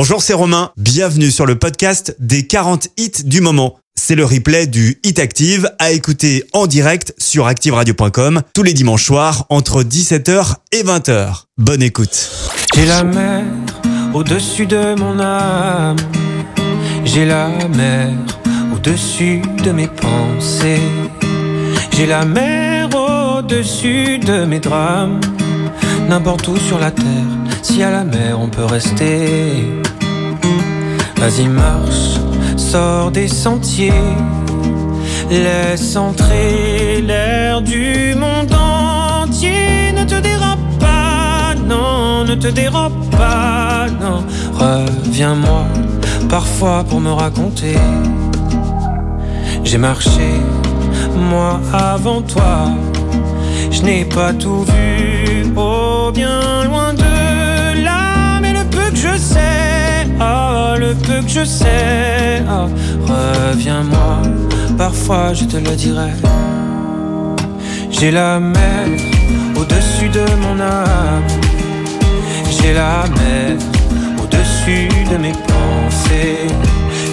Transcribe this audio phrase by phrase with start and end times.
[0.00, 0.70] Bonjour, c'est Romain.
[0.76, 3.80] Bienvenue sur le podcast des 40 hits du moment.
[3.96, 9.04] C'est le replay du Hit Active à écouter en direct sur activeradio.com tous les dimanches
[9.04, 11.46] soirs entre 17h et 20h.
[11.56, 12.30] Bonne écoute.
[12.76, 13.42] J'ai la mer
[14.14, 15.96] au-dessus de mon âme.
[17.04, 18.12] J'ai la mer
[18.72, 20.78] au-dessus de mes pensées.
[21.96, 25.20] J'ai la mer au-dessus de mes drames.
[26.08, 27.04] N'importe où sur la terre,
[27.62, 29.64] si à la mer on peut rester.
[31.16, 32.18] Vas-y, marche,
[32.56, 33.92] sors des sentiers.
[35.30, 39.92] Laisse entrer l'air du monde entier.
[39.94, 44.24] Ne te dérobe pas, non, ne te dérobe pas, non.
[44.54, 45.66] Reviens-moi
[46.30, 47.76] parfois pour me raconter.
[49.62, 50.30] J'ai marché,
[51.30, 52.70] moi avant toi.
[53.70, 55.37] Je n'ai pas tout vu,
[56.12, 58.40] bien loin de là.
[58.40, 62.68] Mais le peu que je sais, oh le peu que je sais, oh,
[63.06, 64.22] reviens-moi.
[64.76, 66.12] Parfois je te le dirai.
[67.90, 68.86] J'ai la mer
[69.56, 71.26] au-dessus de mon âme.
[72.50, 73.56] J'ai la mer
[74.22, 76.46] au-dessus de mes pensées.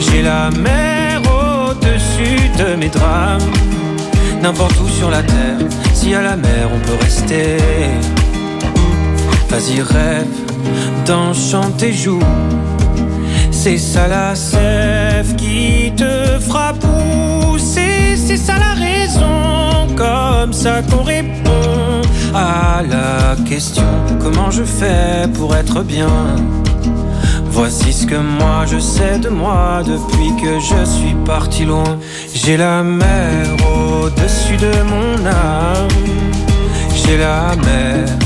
[0.01, 3.41] J'ai la mer au-dessus de mes drames.
[4.41, 5.57] N'importe où sur la terre,
[5.93, 7.57] si à la mer on peut rester.
[9.57, 10.27] Vas-y, rêve
[11.05, 12.19] d'enchanter tes joues.
[13.51, 18.17] C'est ça la sève qui te fera pousser.
[18.17, 22.01] C'est ça la raison, comme ça qu'on répond
[22.33, 23.85] à la question
[24.19, 26.35] comment je fais pour être bien?
[27.45, 31.97] Voici ce que moi je sais de moi depuis que je suis parti loin.
[32.33, 35.87] J'ai la mer au-dessus de mon âme.
[36.93, 38.24] J'ai la mer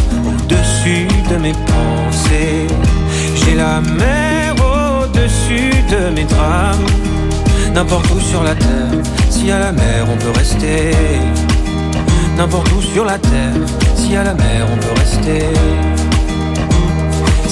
[1.29, 2.67] de mes pensées.
[3.35, 6.85] J'ai la mer au-dessus de mes drames.
[7.73, 8.97] N'importe où sur la terre,
[9.29, 10.91] si à la mer on peut rester.
[12.37, 13.61] N'importe où sur la terre,
[13.95, 16.08] si à la mer on peut rester.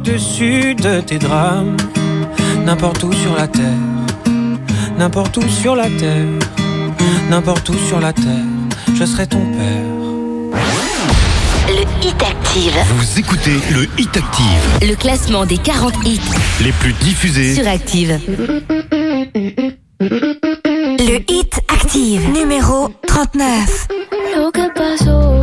[0.00, 1.76] au-dessus de tes drames.
[2.64, 3.64] N'importe où sur la terre,
[4.98, 6.26] n'importe où sur la terre,
[7.28, 8.46] n'importe où sur la terre,
[8.94, 10.56] je serai ton père.
[11.68, 12.72] Le Hit Active.
[12.96, 16.20] Vous écoutez le Hit Active, Le classement des 40 hits
[16.62, 17.54] les plus diffusés.
[17.54, 18.18] sur Active.
[20.00, 23.88] Le Hit Active, numéro 39.
[24.36, 25.42] Lo que pasó,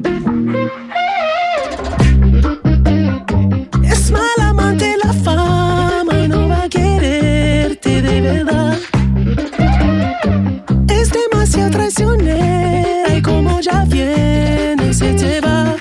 [13.61, 15.75] Ya viene se te va.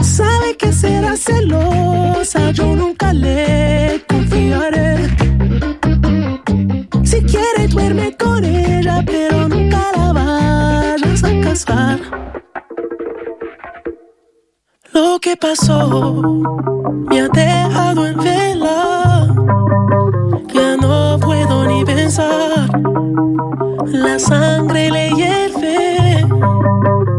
[0.00, 5.08] Sabe que será celosa, yo nunca le confiaré.
[7.04, 11.98] Si quiere duerme con ella, pero nunca la vayas a casar.
[14.92, 16.22] Lo que pasó
[17.10, 19.34] me ha dejado en vela.
[20.54, 22.70] Ya no puedo ni pensar.
[23.86, 25.47] La sangre le hierve.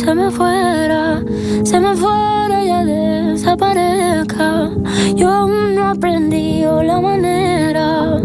[0.00, 1.22] se me fuera,
[1.62, 4.70] se me fuera ya desaparezca.
[5.14, 8.18] Yo aún no aprendí la manera.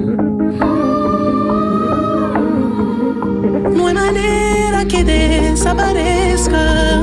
[3.75, 6.94] No hay manera que desaparezca.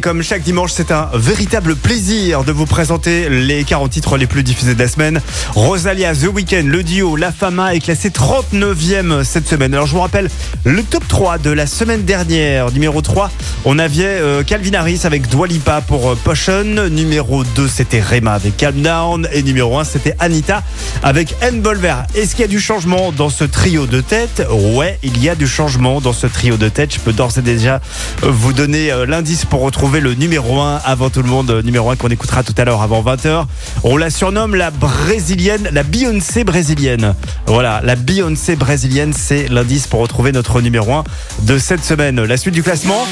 [0.00, 4.26] Et comme chaque dimanche, c'est un véritable plaisir de vous présenter les 40 titres les
[4.26, 5.20] plus diffusés de la semaine.
[5.54, 9.74] Rosalia, The Weeknd, le duo La Fama est classé 39e cette semaine.
[9.74, 10.30] Alors je vous rappelle
[10.64, 12.72] le top 3 de la semaine dernière.
[12.72, 13.30] Numéro 3,
[13.66, 16.64] on avait euh, Calvin Harris avec Dua Lipa pour euh, Potion.
[16.90, 19.28] Numéro 2, c'était Rema avec Calm Down.
[19.34, 20.62] Et numéro 1, c'était Anita
[21.02, 22.04] avec Envolver.
[22.14, 24.46] Est-ce qu'il y a du changement dans ce trio de tête?
[24.50, 26.94] Ouais, il y a du changement dans ce trio de tête.
[26.94, 27.82] Je peux d'ores et déjà
[28.22, 31.62] euh, vous donner l'indice pour retrouver le numéro 1 avant tout le monde.
[31.64, 33.46] Numéro 1 qu'on écoutera tout à l'heure avant 20h.
[33.82, 37.14] On la surnomme la brésilienne, la Beyoncé brésilienne.
[37.46, 41.04] Voilà, la Beyoncé brésilienne, c'est l'indice pour retrouver notre numéro 1
[41.42, 42.22] de cette semaine.
[42.22, 43.04] La suite du classement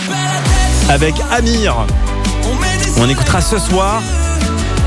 [0.88, 1.74] avec Amir.
[2.98, 4.00] On écoutera ce soir.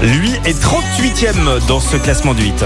[0.02, 2.64] Lui est 38e dans ce classement du 8.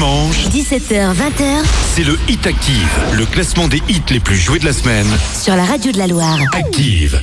[0.00, 1.44] Dimanche, 17h, 20h
[1.92, 5.06] c'est le Hit Active, le classement des hits les plus joués de la semaine.
[5.38, 6.38] sur la radio de la Loire.
[6.54, 7.22] Active.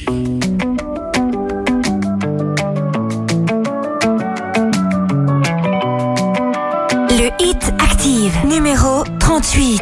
[7.09, 9.81] Le Hit Active, numéro 38.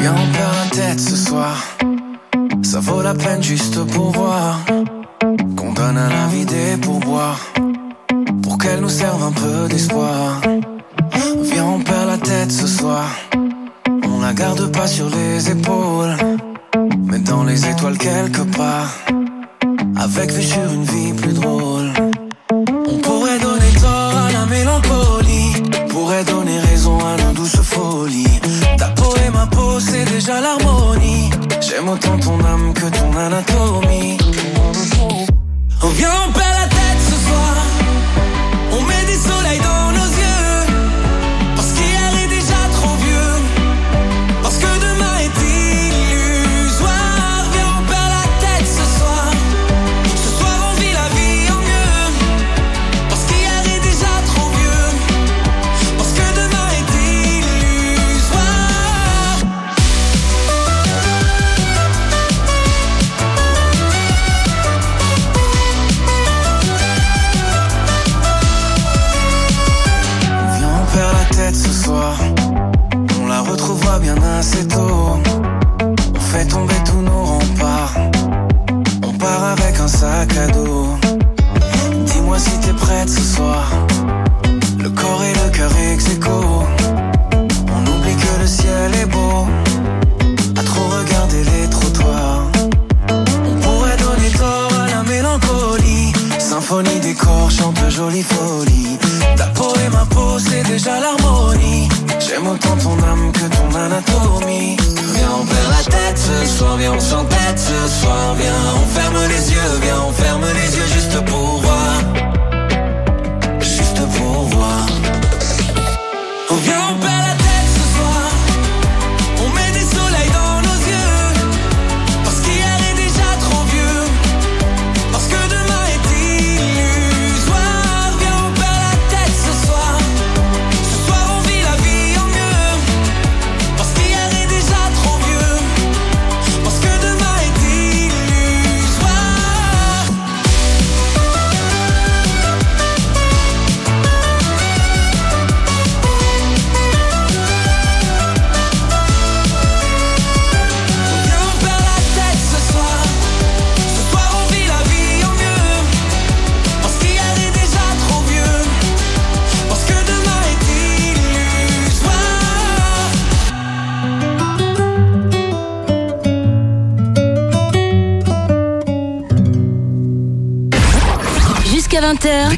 [0.00, 1.56] Viens, on perd la tête ce soir.
[2.62, 4.60] Ça vaut la peine juste pour voir.
[5.56, 7.40] Qu'on donne à la vie des pourboires.
[8.44, 10.40] Pour qu'elle nous serve un peu d'espoir.
[14.04, 16.16] On la garde pas sur les épaules.
[17.04, 18.90] Mais dans les étoiles quelque part.
[19.96, 21.92] Avec vue sur une vie plus drôle.
[22.50, 25.52] On pourrait donner tort à la mélancolie.
[25.88, 28.40] Pourrait donner raison à nos douces folies.
[28.78, 31.30] Ta peau et ma peau, c'est déjà l'harmonie.
[31.60, 34.18] J'aime autant ton âme que ton anatomie.
[35.82, 36.32] On vient, on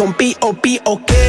[0.00, 0.80] con P.O.P.
[0.86, 1.19] o qué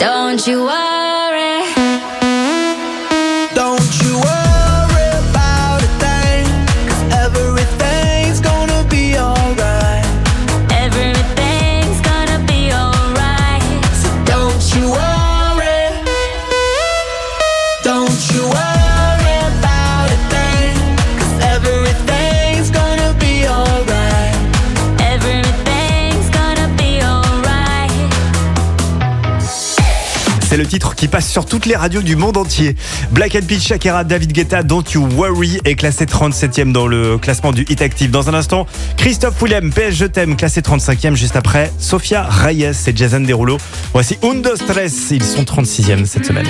[0.00, 0.99] Don't you worry.
[30.70, 32.76] titre qui passe sur toutes les radios du monde entier.
[33.10, 37.50] Black and Peach, Shakira, David Guetta, Don't You Worry est classé 37e dans le classement
[37.50, 38.12] du Hit Active.
[38.12, 41.16] Dans un instant, Christophe Willem, PS Je t'aime, classé 35e.
[41.16, 43.58] Juste après, Sofia Reyes et Jason Derulo.
[43.92, 45.10] Voici Undo Stress.
[45.10, 46.46] Ils sont 36e cette semaine.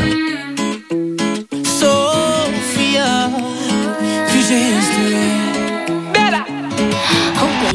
[7.43, 7.71] Oh,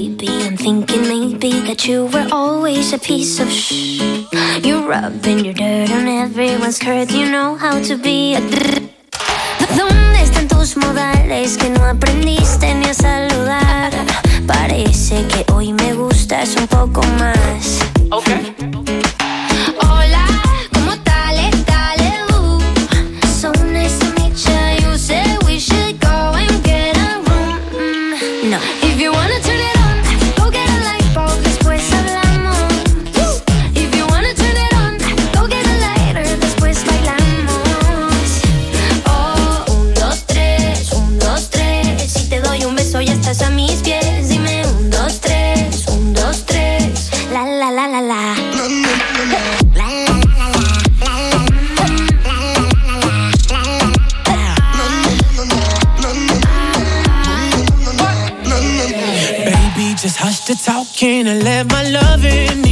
[0.57, 3.47] thinking maybe that you were always a piece of
[4.65, 8.41] You're rubbing your dirt on everyone's skirt You know how to be a
[9.77, 13.91] ¿Dónde están tus modales que no aprendiste ni a saludar?
[14.47, 17.79] Parece que hoy me gustas un poco más
[18.09, 18.55] okay.
[61.25, 62.64] To let my love in.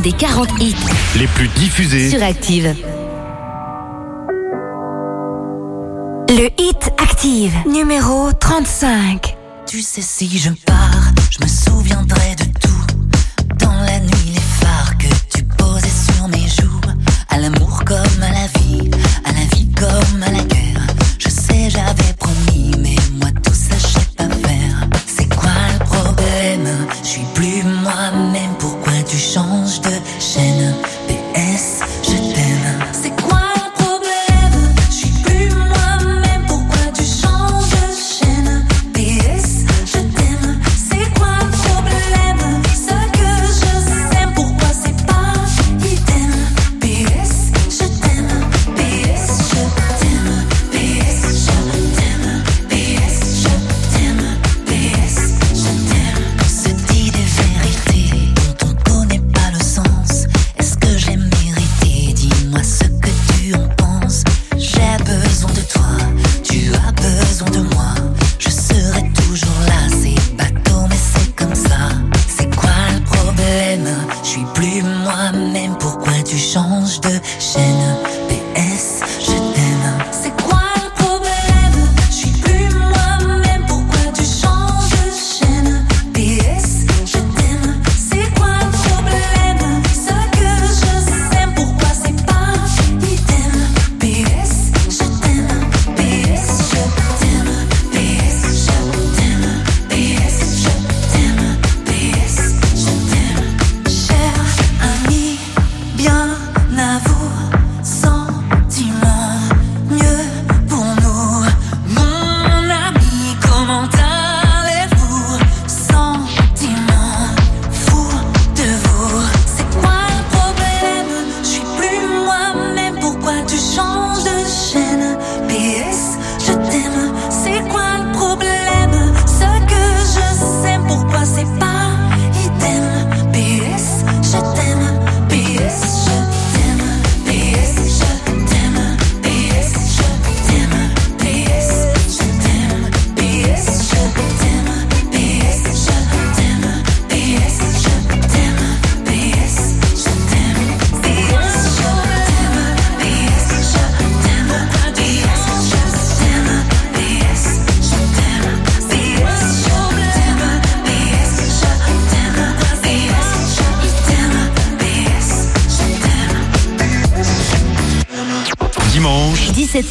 [0.00, 0.74] des 40 hits.
[1.18, 2.10] Les plus diffusés.
[2.10, 2.74] Suractive
[6.28, 9.36] Le hit Active, numéro 35.
[9.66, 10.50] Tu sais si je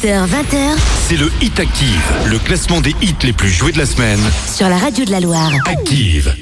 [0.06, 0.76] 20h.
[1.08, 4.20] C'est le Hit Active, le classement des hits les plus joués de la semaine.
[4.46, 5.50] Sur la radio de la Loire.
[5.66, 6.32] Active.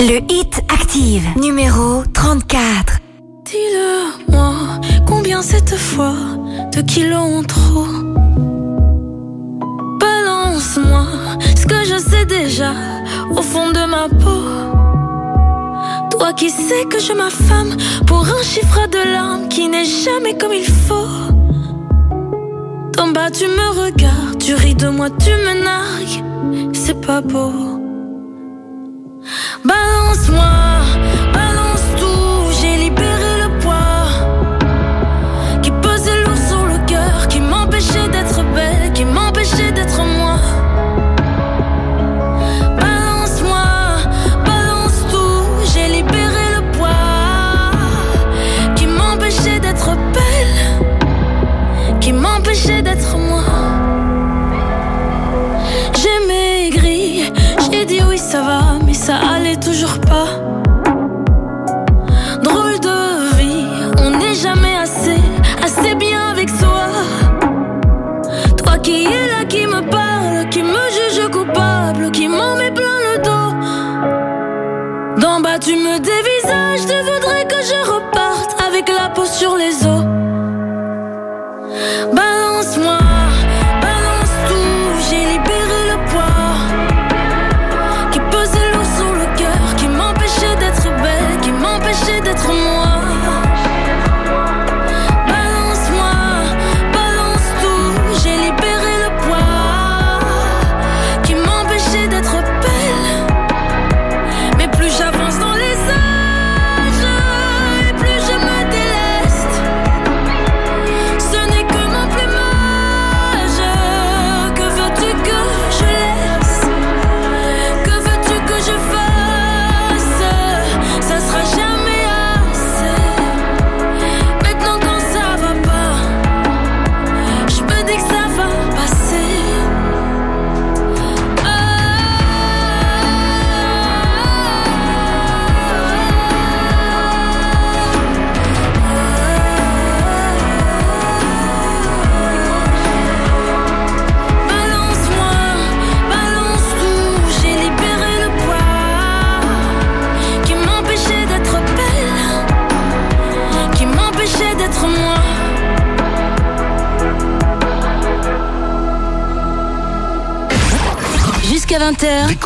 [0.00, 2.98] Le Hit Active, numéro 34.
[3.46, 4.54] Dis-le-moi,
[5.06, 6.14] combien cette fois
[6.72, 7.86] de kilos en trop
[9.98, 11.06] Balance-moi
[11.56, 12.72] ce que je sais déjà
[13.36, 14.42] au fond de ma peau.
[16.10, 20.52] Toi qui sais que je m'affame pour un chiffre de larmes qui n'est jamais comme
[20.52, 21.08] il faut.
[22.92, 26.24] T'en bas, tu me regardes, tu ris de moi, tu me nargues.
[26.74, 27.52] C'est pas beau.
[29.64, 30.57] Balance-moi.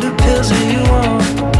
[0.00, 1.59] What kind of pills are you on?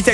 [0.00, 0.08] Hit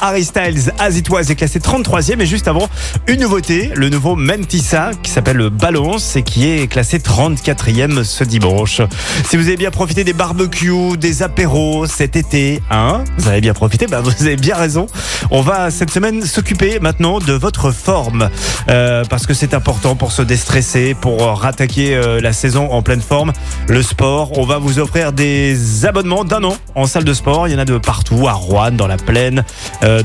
[0.00, 2.68] Harry Styles As est classé 33e et juste avant
[3.06, 8.80] une nouveauté, le nouveau Mentissa qui s'appelle Balance et qui est classé 34e ce dimanche.
[9.28, 13.52] Si vous avez bien profité des barbecues, des apéros cet été, hein, vous avez bien
[13.52, 14.86] profité, bah vous avez bien raison.
[15.30, 18.28] On va cette semaine s'occuper maintenant de votre forme
[18.68, 23.02] euh, parce que c'est important pour se déstresser, pour rattaquer euh, la saison en pleine
[23.02, 23.32] forme.
[23.68, 27.46] Le sport, on va vous offrir des abonnements d'un an en salle de sport.
[27.46, 29.44] Il y en a de partout, à Rouen, dans la plaine,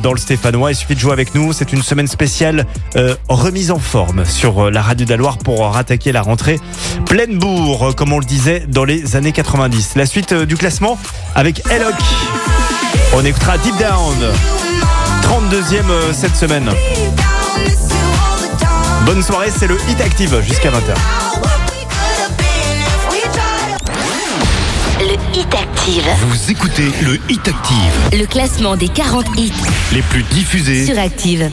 [0.02, 0.72] dans le Stéphanois.
[0.72, 1.54] Il suffit de jouer avec nous.
[1.54, 2.66] C'est une semaine spéciale
[2.96, 6.60] euh, remise en forme sur euh, la radio d'Aloire pour rattaquer la rentrée
[7.06, 9.96] pleine bourre, euh, comme on le disait dans les années 90.
[9.96, 10.98] La suite euh, du classement
[11.36, 11.94] avec Eloc.
[13.14, 14.18] On écoutera Deep Down.
[15.24, 16.70] 32e euh, cette semaine.
[19.06, 20.96] Bonne soirée, c'est le Hit Active jusqu'à 20h.
[25.00, 25.56] Le Hit
[25.88, 29.54] Vous écoutez le Hit Active, le classement des 40 hits
[29.94, 30.84] les plus diffusés.
[30.84, 31.52] sur Active.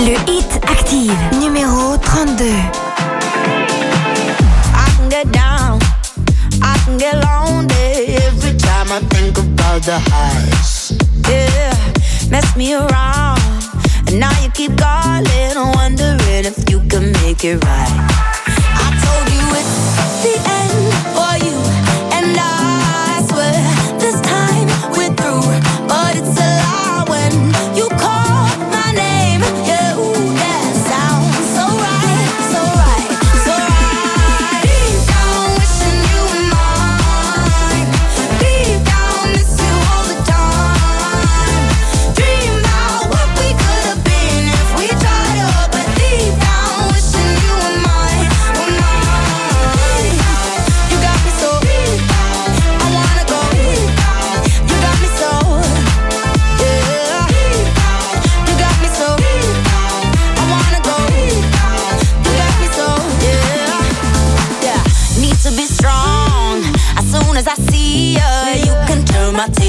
[0.00, 2.44] Le Hit Active, numéro 32.
[2.44, 2.52] I
[4.98, 5.78] can get down,
[6.62, 10.92] I can get lonely every time I think about the highs.
[11.30, 11.72] Yeah,
[12.30, 13.40] mess me around,
[14.08, 18.35] and now you keep calling, wondering if you can make it right.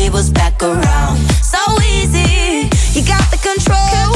[0.07, 1.17] it was back around.
[1.43, 4.15] So easy, you got the control.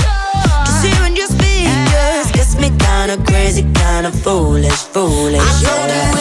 [0.66, 5.42] Just hearing your speakers gets me kinda crazy, kinda foolish, foolish.
[5.42, 6.21] I yeah.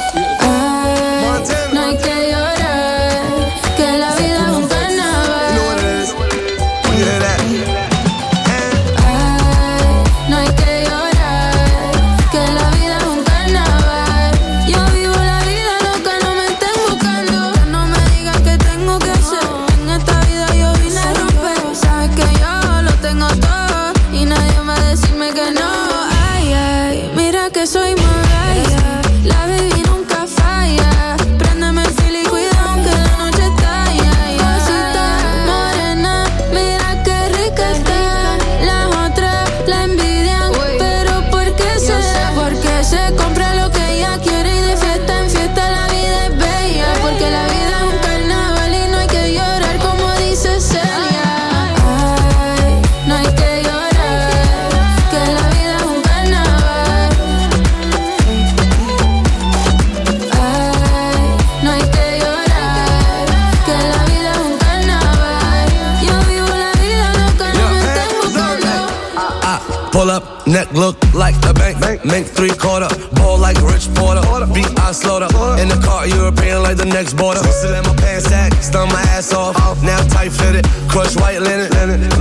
[70.73, 71.79] look like the bank.
[71.79, 72.05] bank.
[72.05, 74.21] Make three quarter, ball like Rich Porter.
[74.53, 75.29] Beat I slaughter.
[75.61, 77.41] In the car, European like the next border.
[77.43, 79.55] Still in my pants sack, stun my ass off.
[79.83, 81.69] Now tight fitted, crush white linen.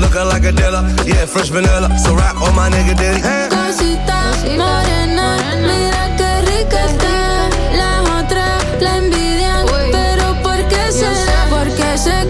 [0.00, 1.88] Looking like a dealer, yeah, fresh vanilla.
[1.98, 3.20] So rap on my nigga Diddy.
[3.50, 4.20] Cosita
[4.56, 5.36] morena,
[5.68, 7.50] mira que rica está.
[7.76, 11.06] La otra la envidian, pero ¿por qué se,
[11.50, 12.28] por qué se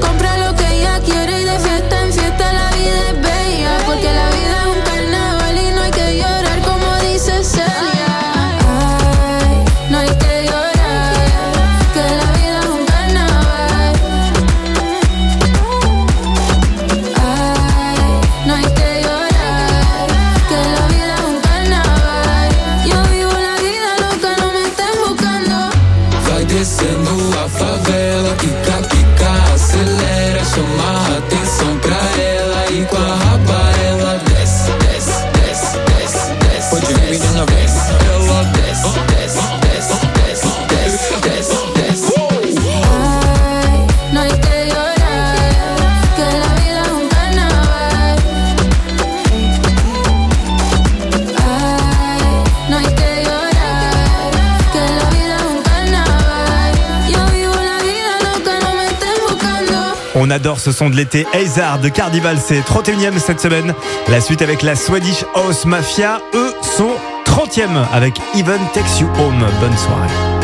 [60.31, 61.27] On adore ce son de l'été.
[61.33, 63.75] Hazard de Carnival, c'est 31e cette semaine.
[64.07, 66.21] La suite avec la Swedish House Mafia.
[66.35, 66.93] Eux sont
[67.27, 69.45] 30e avec Even Takes You Home.
[69.61, 70.40] Bonne soirée.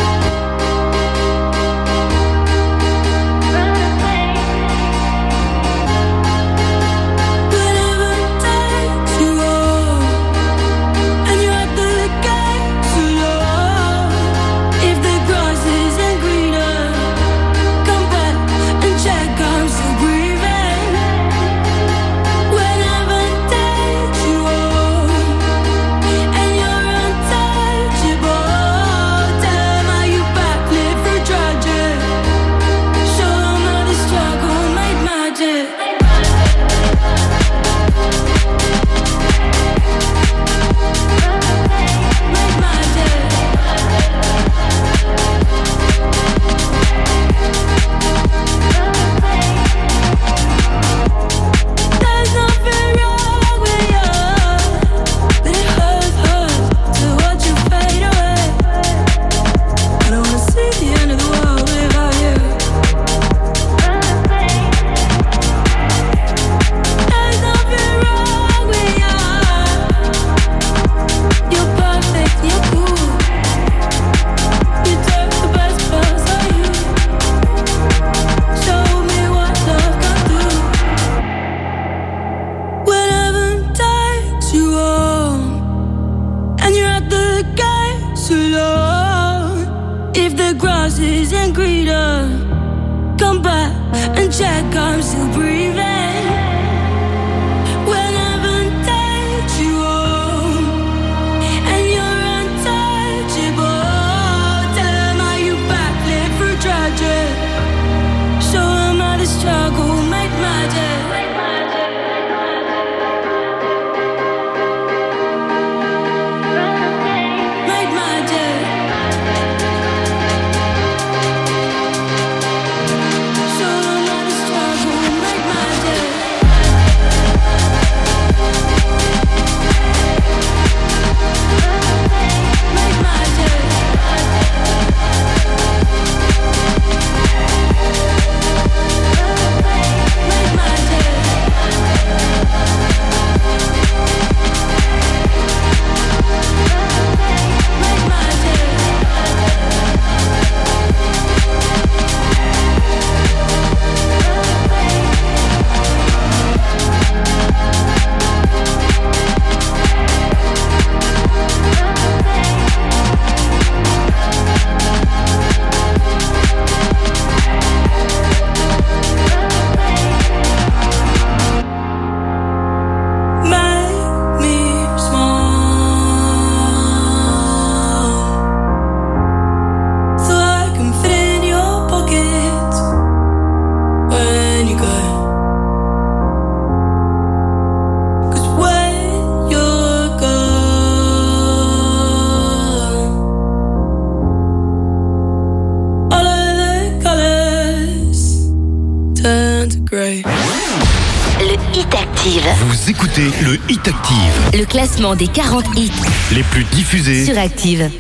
[204.97, 205.91] classement des 40 hits
[206.33, 207.91] les plus diffusés sur Active.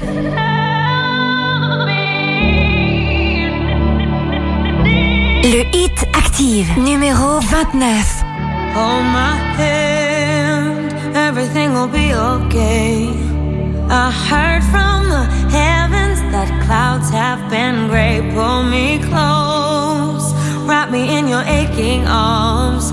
[5.44, 8.24] Le hit Active, numéro 29.
[8.74, 13.08] Hold my hand, everything will be okay.
[13.88, 18.22] I heard from the heavens that clouds have been gray.
[18.34, 20.34] Pull me close,
[20.66, 22.92] wrap me in your aching arms.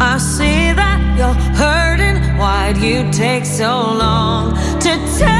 [0.00, 1.89] I see that you're hurt.
[2.40, 5.39] Why'd you take so long to tell?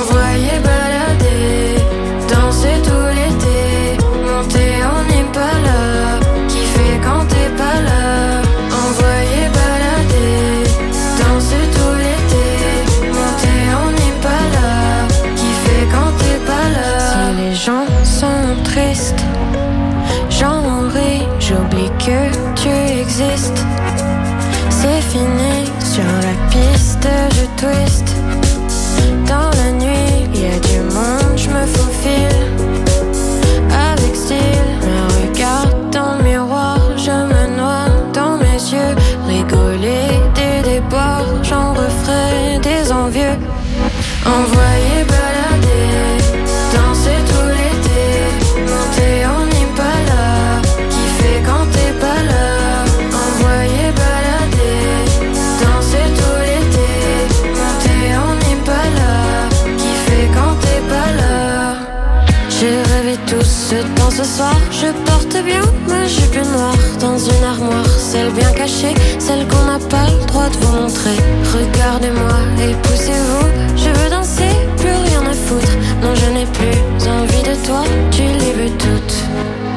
[63.71, 68.51] Ce temps ce soir, je porte bien ma jupe noire dans une armoire, celle bien
[68.51, 71.17] cachée, celle qu'on n'a pas le droit de vous montrer.
[71.57, 73.47] Regardez-moi et poussez-vous,
[73.83, 75.75] je veux danser, plus rien à foutre.
[76.03, 76.79] Non, je n'ai plus
[77.17, 79.17] envie de toi, tu les veux toutes.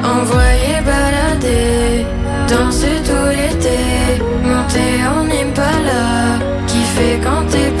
[0.03, 2.05] Envoyer balader,
[2.49, 3.79] danser tout l'été,
[4.43, 4.95] monter
[5.53, 7.71] pas là, kiffer quand t'es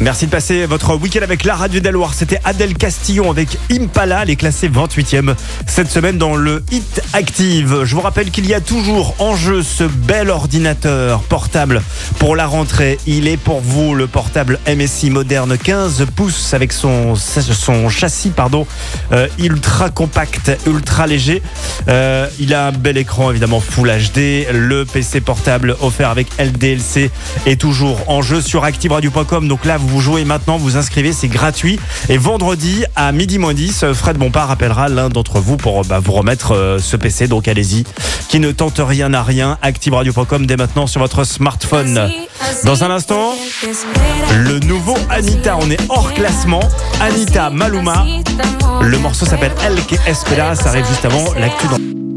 [0.00, 2.14] Merci de passer votre week-end avec la radio d'Aloire.
[2.14, 4.22] C'était Adèle Castillon avec Impala.
[4.22, 5.34] Elle est classée 28e
[5.66, 7.84] cette semaine dans le Hit Active.
[7.84, 11.82] Je vous rappelle qu'il y a toujours en jeu ce bel ordinateur portable
[12.18, 12.98] pour la rentrée.
[13.06, 18.66] Il est pour vous le portable MSI moderne 15 pouces avec son, son châssis pardon,
[19.12, 21.42] euh, ultra compact, ultra léger.
[21.88, 24.46] Euh, il a un bel écran évidemment Full HD.
[24.52, 27.10] Le PC portable offert avec LDLC
[27.46, 29.48] est toujours en jeu sur activeradio.com.
[29.48, 31.78] Donc là, vous jouez maintenant, vous inscrivez, c'est gratuit.
[32.08, 36.12] Et vendredi à midi moins 10, Fred Bompard rappellera l'un d'entre vous pour bah, vous
[36.12, 37.28] remettre euh, ce PC.
[37.28, 37.84] Donc allez-y,
[38.28, 39.58] qui ne tente rien à rien.
[39.62, 42.10] Activeradio.com dès maintenant sur votre smartphone.
[42.64, 43.34] Dans un instant,
[44.32, 45.56] le nouveau Anita.
[45.60, 46.62] On est hors classement.
[47.00, 48.06] Anita Maluma.
[48.80, 50.54] Le morceau s'appelle El que Espera.
[50.54, 52.11] Ça arrive juste avant l'actu dans.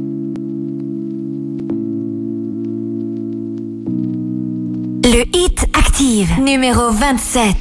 [5.15, 7.55] Le hit active, numéro 27.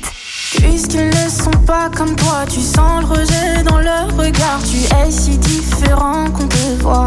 [0.57, 4.59] Puisqu'ils ne sont pas comme toi, tu sens le rejet dans leur regard.
[4.69, 7.07] Tu es si différent qu'on te voit.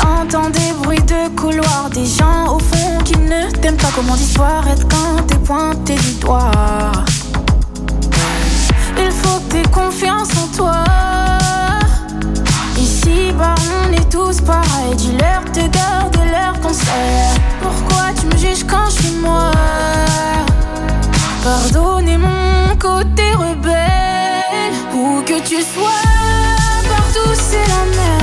[0.00, 3.90] T'entends des bruits de couloir, des gens au fond qui ne t'aiment pas.
[3.94, 6.50] Comment disparaître quand t'es pointé du doigt?
[8.96, 10.84] Il faut que t'aies confiance en toi.
[14.12, 14.94] Tous pareils.
[14.96, 17.40] Dis-leur de garder leurs conseils.
[17.62, 19.50] Pourquoi tu me juges quand je suis moi?
[21.42, 24.74] Pardonnez mon côté rebelle.
[24.94, 26.04] Où que tu sois,
[26.92, 28.20] partout c'est la mer.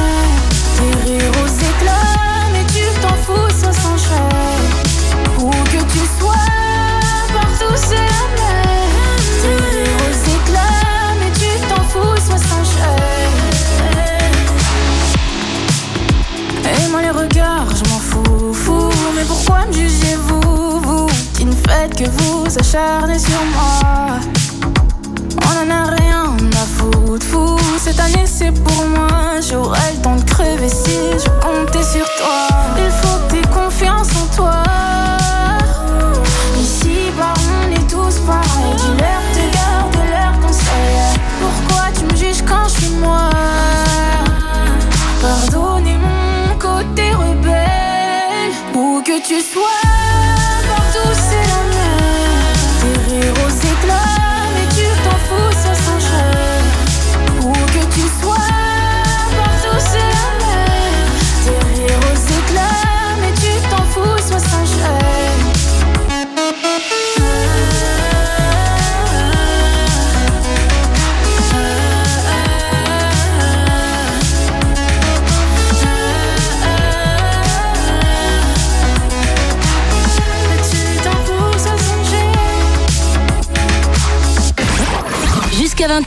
[0.75, 4.59] Tes rires aux éclats, mais tu t'en fous, ça s'enchaîne.
[21.70, 24.20] Faites que vous acharner sur moi?
[25.47, 26.26] On en a rien
[26.63, 27.57] à foutre, fou.
[27.78, 29.39] Cette année c'est pour moi.
[29.47, 32.39] J'aurai le temps de crever si je comptais sur toi.
[32.78, 34.63] Il faut que t'aies confiance en toi.
[36.59, 38.76] Ici, bah, on est tous pareils.
[38.82, 41.20] Dis-leur de garder leurs conseils.
[41.41, 43.30] Pourquoi tu me juges quand je suis moi?
[45.22, 48.53] Pardonnez mon côté rebelle.
[48.76, 49.78] Où que tu sois,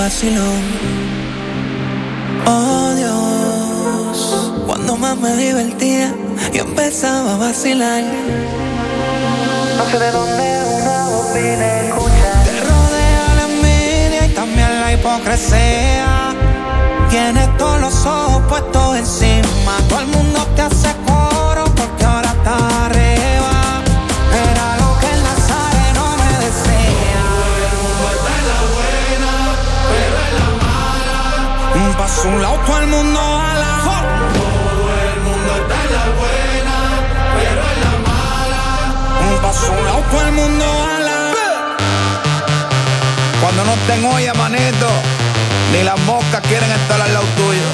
[0.00, 0.62] Vacilón.
[2.46, 6.14] Oh Dios, cuando más me divertía,
[6.54, 8.02] yo empezaba a vacilar.
[9.76, 10.46] No sé de dónde
[10.78, 12.44] una voz vine escuchar.
[12.46, 16.34] Te rodea la envidia y también la hipocresía.
[17.10, 19.72] Tienes todos los ojos puestos encima.
[19.90, 20.88] Todo el mundo te hace
[33.02, 33.74] mundo a la
[34.34, 36.76] Todo el mundo está en la buena,
[37.36, 38.62] pero en la mala.
[39.26, 41.20] Un paso a un lado, todo el mundo a la
[43.40, 44.88] Cuando no tengo olla, manito,
[45.72, 47.68] ni las moscas quieren estar al lado tuyo.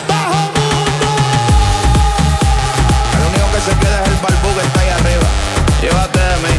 [3.14, 5.28] El único que se queda es el barbú que está ahí arriba.
[5.82, 6.54] Llévate de mí.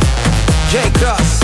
[0.71, 0.99] J.
[0.99, 1.36] Cross.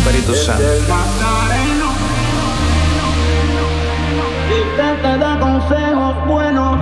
[0.00, 0.62] Y del Espíritu Santo.
[4.50, 6.78] Y te da consejos buenos.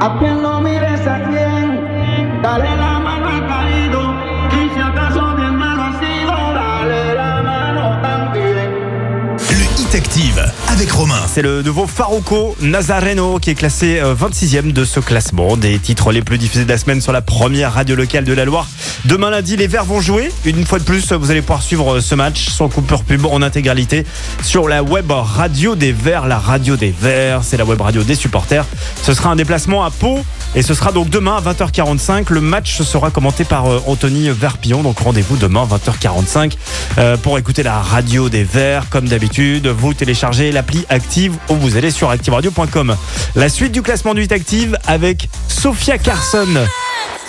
[0.00, 4.14] A quien no mires a quien, dale la mano al caído.
[4.52, 9.36] Y si acaso mi hermano ha sido, dale la mano también.
[9.58, 11.20] Le Hit Active avec Romain.
[11.26, 16.12] C'est le nouveau Farouko Nazareno qui est classé euh, 26e de ce classement des titres
[16.12, 18.66] les plus diffusés de la semaine sur la première radio locale de la Loire.
[19.04, 20.32] Demain lundi, les Verts vont jouer.
[20.44, 24.04] Une fois de plus, vous allez pouvoir suivre ce match sans coupure pub en intégralité
[24.42, 28.14] sur la web radio des Verts, la radio des Verts, c'est la web radio des
[28.14, 28.64] supporters.
[29.02, 30.20] Ce sera un déplacement à Pau
[30.54, 32.32] et ce sera donc demain à 20h45.
[32.32, 34.82] Le match sera commenté par euh, Anthony Verpillon.
[34.82, 36.52] Donc rendez-vous demain 20h45
[36.98, 38.88] euh, pour écouter la radio des Verts.
[38.90, 42.96] Comme d'habitude, vous téléchargez l'appli Active ou vous allez sur activeradio.com.
[43.36, 46.46] La suite du classement du 8 Active avec Sophia Carson.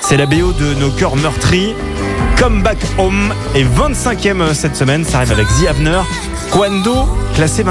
[0.01, 1.73] C'est la BO de nos cœurs meurtris.
[2.37, 5.03] Come Back Home est 25e cette semaine.
[5.03, 6.01] Ça arrive avec The Avener.
[6.51, 7.69] Quando, classé 24e.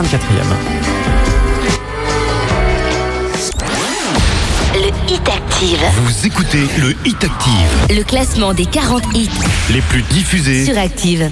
[4.74, 5.80] Le Hit Active.
[6.04, 9.30] Vous écoutez le Hit Active, Le classement des 40 hits
[9.70, 10.64] les plus diffusés.
[10.64, 11.30] sur Active.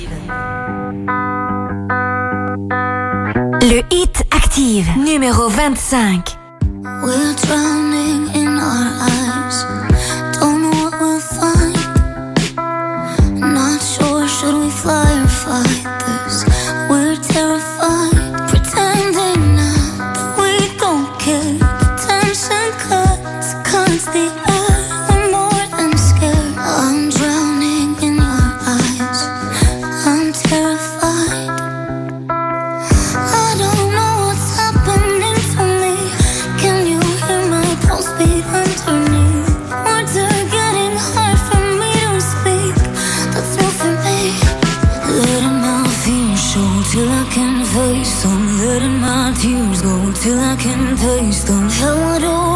[3.63, 6.37] Le Hit Active, numéro 25.
[7.05, 7.35] We're
[49.47, 51.69] tears go till I can taste them.
[51.69, 52.56] How do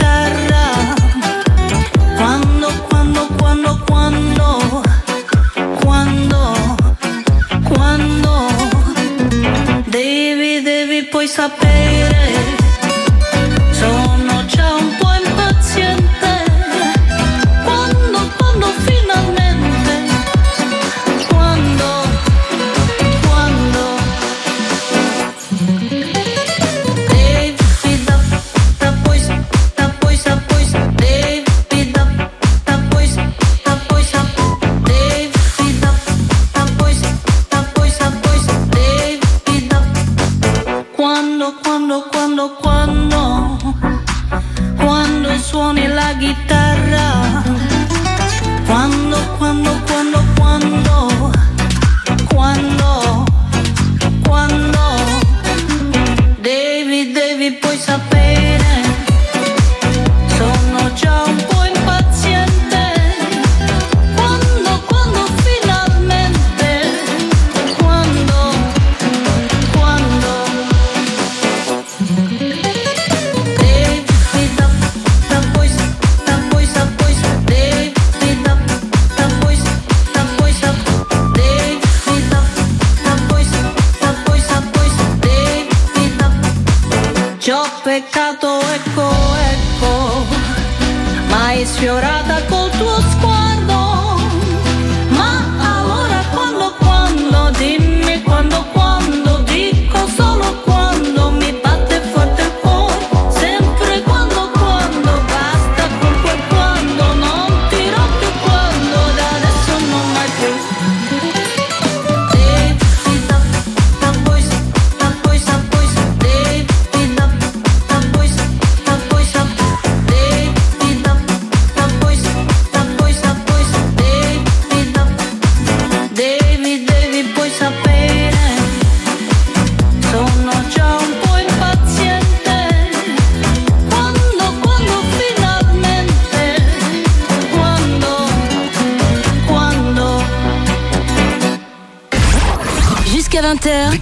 [91.61, 92.90] mai sfiorata col tuo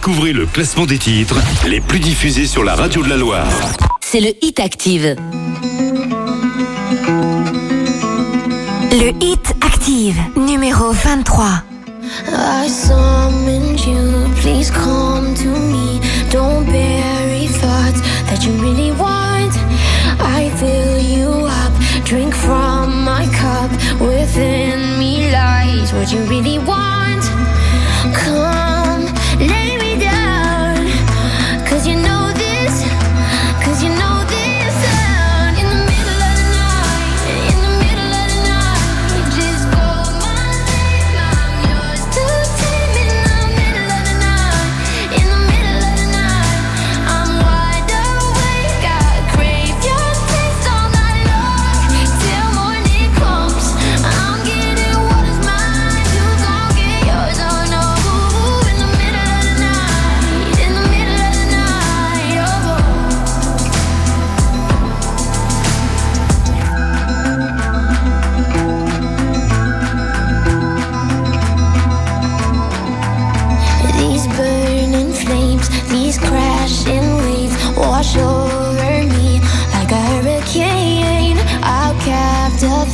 [0.01, 1.35] Découvrez le classement des titres
[1.67, 3.51] les plus diffusés sur la radio de la Loire.
[3.99, 5.17] C'est le Hit Active.
[8.93, 11.63] Le Hit Active, numéro 23.
[12.31, 15.99] I summoned you, please come to me.
[16.31, 19.51] Don't bury thoughts that you really want.
[20.21, 21.73] I fill you up,
[22.05, 23.69] drink from my cup.
[23.99, 27.21] Within me lies what you really want.
[28.13, 28.58] Come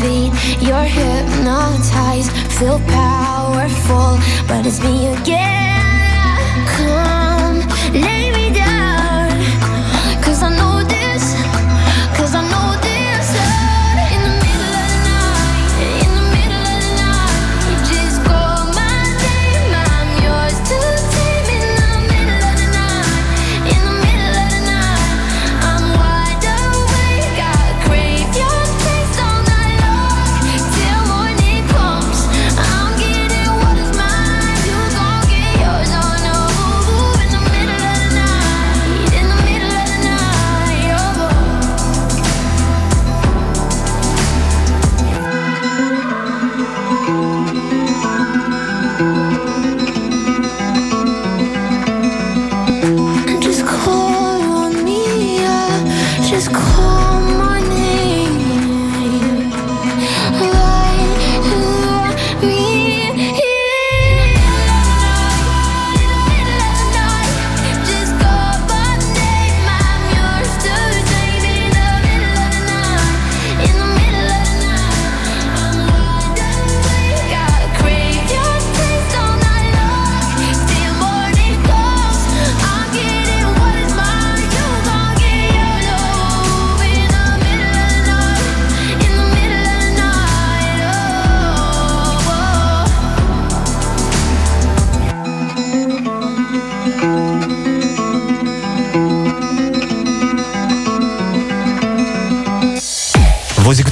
[0.05, 0.31] feet
[0.61, 5.74] You're hypnotized, feel powerful But it's me again.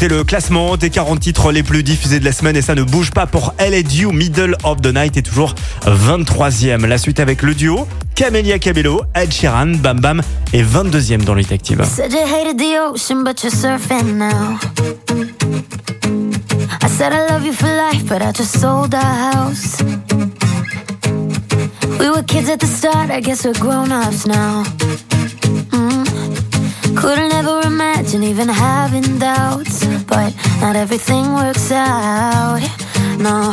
[0.04, 2.84] C'était le classement des 40 titres les plus diffusés de la semaine et ça ne
[2.84, 4.12] bouge pas pour Elle et You.
[4.12, 6.86] Middle of the Night est toujours 23e.
[6.86, 11.54] La suite avec le duo Camelia Cabello, Ed Sheeran, Bam Bam est 22e dans l'Hit
[11.54, 11.82] Active.
[21.97, 24.64] We were kids at the start, I guess we're grown ups now.
[26.96, 32.62] Couldn't ever imagine even having doubts, but not everything works out.
[33.18, 33.52] No,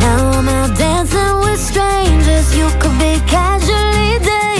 [0.00, 2.56] now I'm out dancing with strangers.
[2.56, 4.59] You could be casually dating.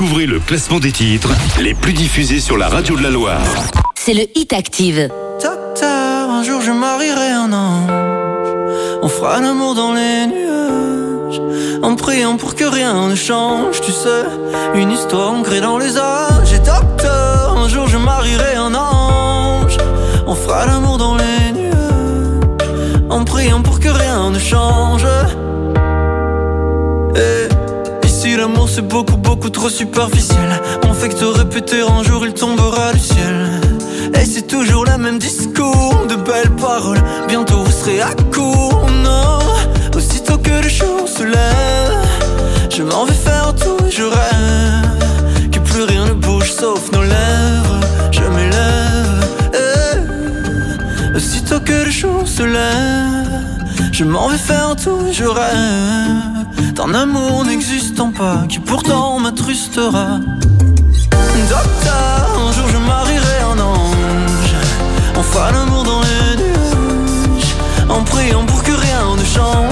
[0.00, 1.28] Découvrez le classement des titres
[1.60, 3.44] les plus diffusés sur la radio de la Loire.
[3.94, 5.10] c'est le Hit Active.
[5.42, 7.90] Docteur, un jour je marierai un ange.
[9.02, 11.42] On fera l'amour dans les nuages.
[11.82, 14.24] En priant pour que rien ne change, tu sais.
[14.74, 16.50] Une histoire ancrée dans les âges.
[16.54, 19.76] Et docteur, un jour je marierai un ange.
[20.26, 22.70] On fera l'amour dans les nuages.
[23.10, 25.04] En priant pour que rien ne change.
[28.40, 30.50] L'amour c'est beaucoup beaucoup trop superficiel.
[30.88, 33.60] On fait que te répéter un jour il tombera du ciel.
[34.18, 37.02] Et c'est toujours le même discours, de belles paroles.
[37.28, 39.40] Bientôt vous serez à court, non.
[39.94, 42.06] Aussitôt que le jour se lève,
[42.70, 45.50] je m'en vais faire tout et je rêve.
[45.52, 47.80] Que plus rien ne bouge sauf nos lèvres.
[48.10, 49.28] Je m'élève.
[49.52, 51.14] eh.
[51.14, 56.29] Aussitôt que le jour se lève, je m'en vais faire tout et je rêve.
[56.80, 60.18] D'un amour n'existant pas, qui pourtant m'attrustera.
[61.50, 64.54] Docteur, un jour je marierai un ange.
[65.14, 67.54] On fera l'amour dans les nuages.
[67.90, 69.69] En priant pour que rien ne change,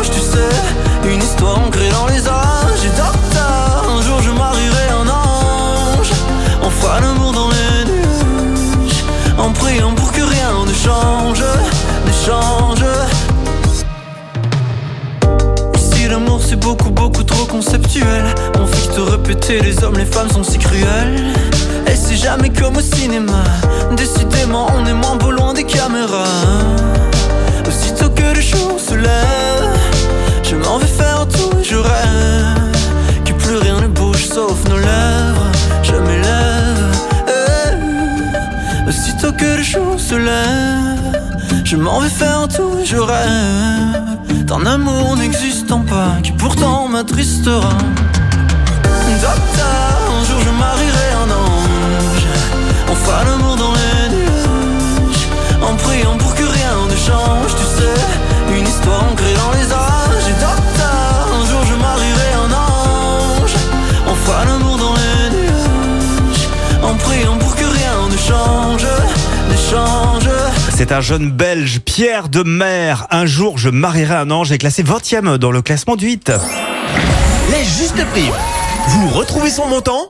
[17.59, 18.25] conceptuel.
[18.61, 21.17] On fait que te répéter les hommes les femmes sont si cruels.
[21.91, 23.43] Et c'est jamais comme au cinéma.
[23.97, 26.37] Décidément on est moins beau loin des caméras.
[27.67, 29.71] Aussitôt que le jour se lève
[30.49, 32.77] Je m'en vais faire tout et je rêve
[33.25, 35.51] Que plus rien ne bouge sauf nos lèvres.
[35.83, 36.93] Je m'élève
[37.27, 38.89] eh.
[38.89, 41.23] Aussitôt que le jour se lève
[41.65, 44.18] Je m'en vais faire tout et je rêve
[44.49, 47.77] d'un amour n'existant pas qui pourtant m'attristera.
[49.21, 52.27] Docteur, un jour je marierai un ange.
[53.05, 53.78] Fera l'amour dans
[70.79, 73.09] C'est un jeune belge, Pierre de Mer.
[73.11, 76.31] Un jour, je marierai un ange est classé 20e dans le classement du 8.
[77.51, 78.31] Les justes prix.
[78.87, 80.09] Vous retrouvez son montant?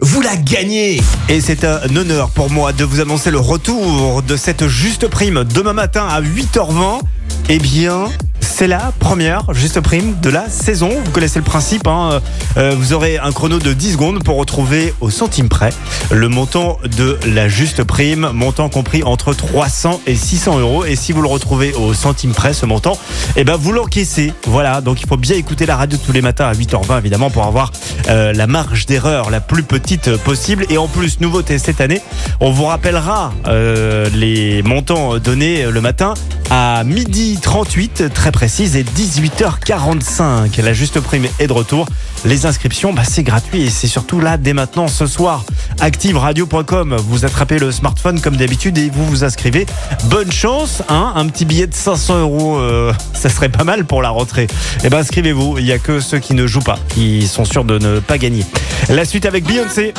[0.00, 4.36] Vous la gagnez Et c'est un honneur pour moi de vous annoncer le retour de
[4.36, 7.00] cette juste prime demain matin à 8h20.
[7.48, 8.06] Eh bien,
[8.40, 10.88] c'est la première juste prime de la saison.
[11.04, 11.86] Vous connaissez le principe.
[11.86, 12.20] hein.
[12.56, 15.70] Euh, vous aurez un chrono de 10 secondes pour retrouver au centime près
[16.12, 20.84] le montant de la juste prime, montant compris entre 300 et 600 euros.
[20.84, 22.96] Et si vous le retrouvez au centime près, ce montant,
[23.36, 24.32] eh ben vous l'encaissez.
[24.46, 24.80] Voilà.
[24.80, 27.72] Donc il faut bien écouter la radio tous les matins à 8h20 évidemment pour avoir
[28.08, 30.64] euh, la marge d'erreur la plus petite possible.
[30.70, 32.00] Et en plus, nouveauté cette année,
[32.40, 36.14] on vous rappellera euh, les montants donnés le matin
[36.50, 40.60] à midi 38, très précise, et 18h45.
[40.60, 41.86] La juste prime est de retour.
[42.24, 45.44] Les inscriptions, bah, c'est gratuit et c'est surtout là dès maintenant ce soir.
[45.80, 49.66] ActiveRadio.com, vous attrapez le smartphone comme d'habitude et vous vous inscrivez.
[50.06, 54.02] Bonne chance, hein un petit billet de 500 euros, euh, ça serait pas mal pour
[54.02, 54.48] la rentrée.
[54.82, 57.64] Eh ben inscrivez-vous, il y a que ceux qui ne jouent pas, qui sont sûrs
[57.64, 58.44] de ne pas gagner.
[58.88, 59.94] La suite avec Beyoncé.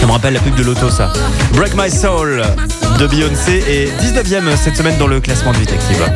[0.00, 1.12] Ça me rappelle la pub de l'auto, ça.
[1.52, 2.42] Break My Soul
[2.98, 6.15] de Beyoncé est 19e cette semaine dans le classement de Active.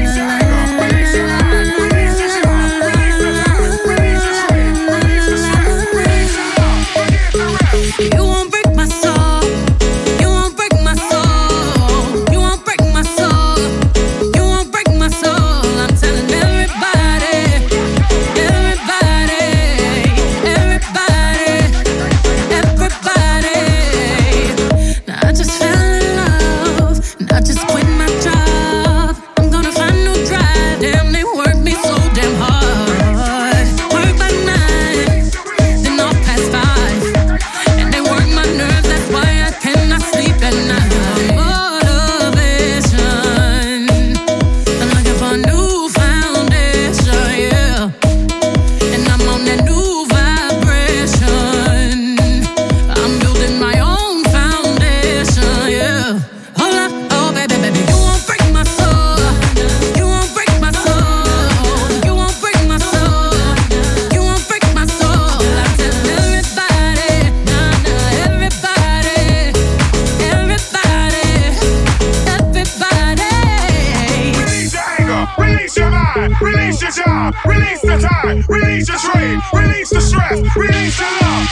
[78.23, 81.47] Release release the strain, release the stress, release the love.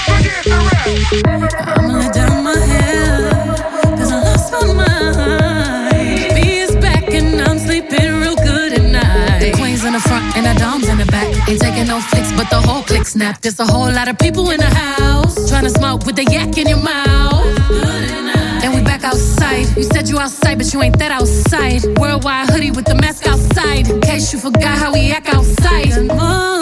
[1.78, 2.54] I'ma let down my
[3.98, 6.82] I lost my mind.
[6.82, 9.40] Back and I'm sleeping real good at night.
[9.40, 11.28] The queen's in the front and the dom's in the back.
[11.50, 12.84] Ain't taking no flicks, but the whole.
[13.42, 15.50] There's a whole lot of people in the house.
[15.50, 17.46] Trying to smoke with the yak in your mouth.
[18.64, 19.66] And we back outside.
[19.76, 21.84] You said you outside, but you ain't that outside.
[21.98, 23.90] Worldwide hoodie with the mask outside.
[23.90, 26.59] In case you forgot how we act outside.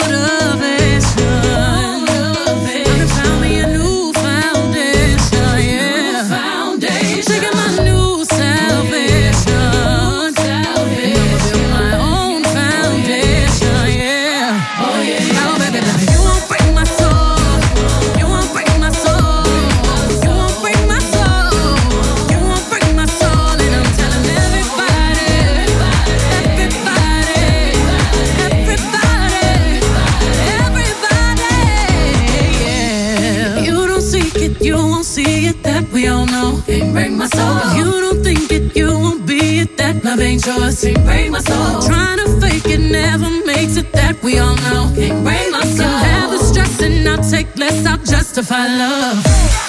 [36.98, 37.56] Break my soul.
[37.78, 39.76] You don't think it, you won't be it.
[39.76, 40.82] That love ain't yours.
[40.82, 41.82] Can't break my soul.
[41.82, 43.92] Trying to fake it never makes it.
[43.92, 44.84] That we all know.
[44.96, 45.86] Can't break my soul.
[45.86, 47.86] Can have the stress and I'll take less.
[47.86, 49.67] I'll justify love.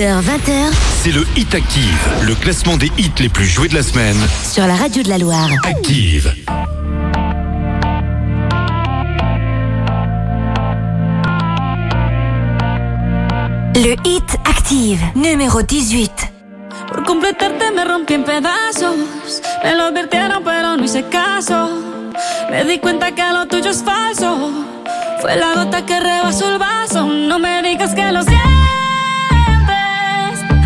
[0.00, 0.72] 20h.
[1.02, 4.16] c'est le Hit Active, le classement des hits les plus joués de la semaine.
[4.42, 5.50] Sur la radio de la Loire.
[5.64, 6.34] Active.
[13.74, 16.10] Le Hit Active, numéro 18.
[16.88, 18.96] Por completarte me rompí en pedazos.
[19.62, 21.68] Me lo advirtieron, pero no hice caso.
[22.50, 24.50] Me di cuenta que lo tuyo es falso.
[25.20, 27.06] Fue la gota que rebasó el vaso.
[27.06, 28.61] No me digas que lo siento.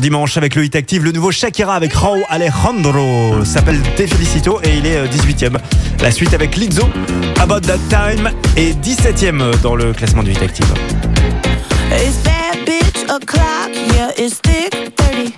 [0.00, 4.58] Pour dimanche avec le Hit Active, le nouveau Shakira avec Raúl Alejandro s'appelle Te Felicito
[4.64, 5.58] et il est euh, 18ème.
[6.00, 6.88] La suite avec Lizzo,
[7.38, 10.64] About That Time est 17ème euh, dans le classement du Hit Active.
[11.92, 15.34] It's bad bitch o'clock, yeah, it's thick 30.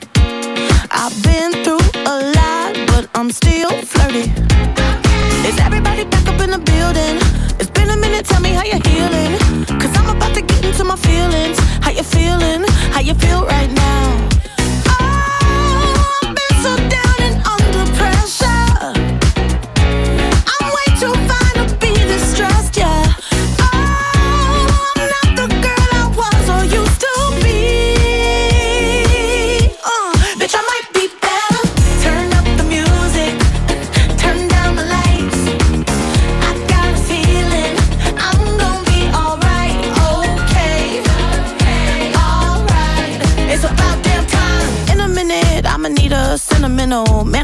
[0.93, 4.31] I've been through a lot, but I'm still flirty.
[5.45, 7.19] Is everybody back up in the building?
[7.59, 9.37] It's been a minute, tell me how you're healing.
[9.81, 11.59] Cause I'm about to get into my feelings.
[11.81, 12.63] How you feeling?
[12.93, 13.92] How you feel right now?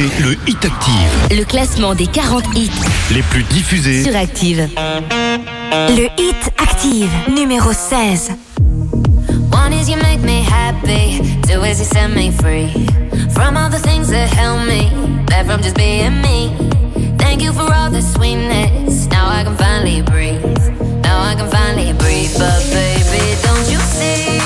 [0.00, 1.38] écoutez le Hit Active.
[1.38, 2.70] Le classement des 40 hits
[3.12, 4.68] les plus diffusés sur Active.
[5.72, 8.32] Le Hit Active, numéro 16.
[9.52, 12.68] One is you make me happy, two is you set me free.
[13.30, 14.90] From all the things that help me,
[15.26, 16.52] that from just being me.
[17.18, 20.42] Thank you for all the sweetness, now I can finally breathe.
[21.02, 24.38] Now I can finally breathe, but baby, don't you see?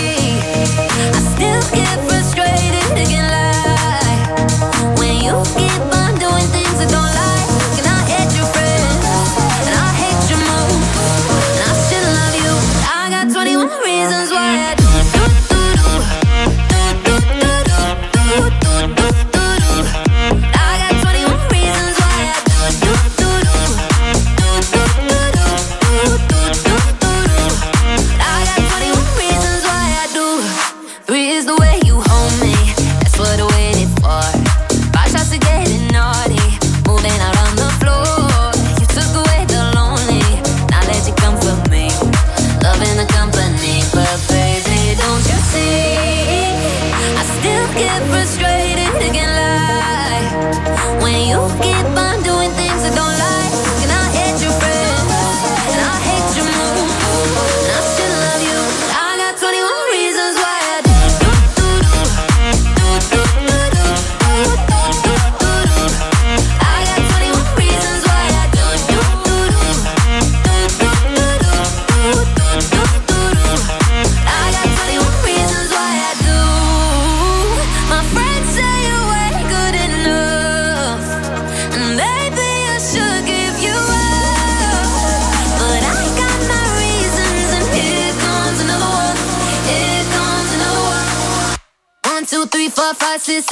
[0.98, 3.53] I still get frustrated again.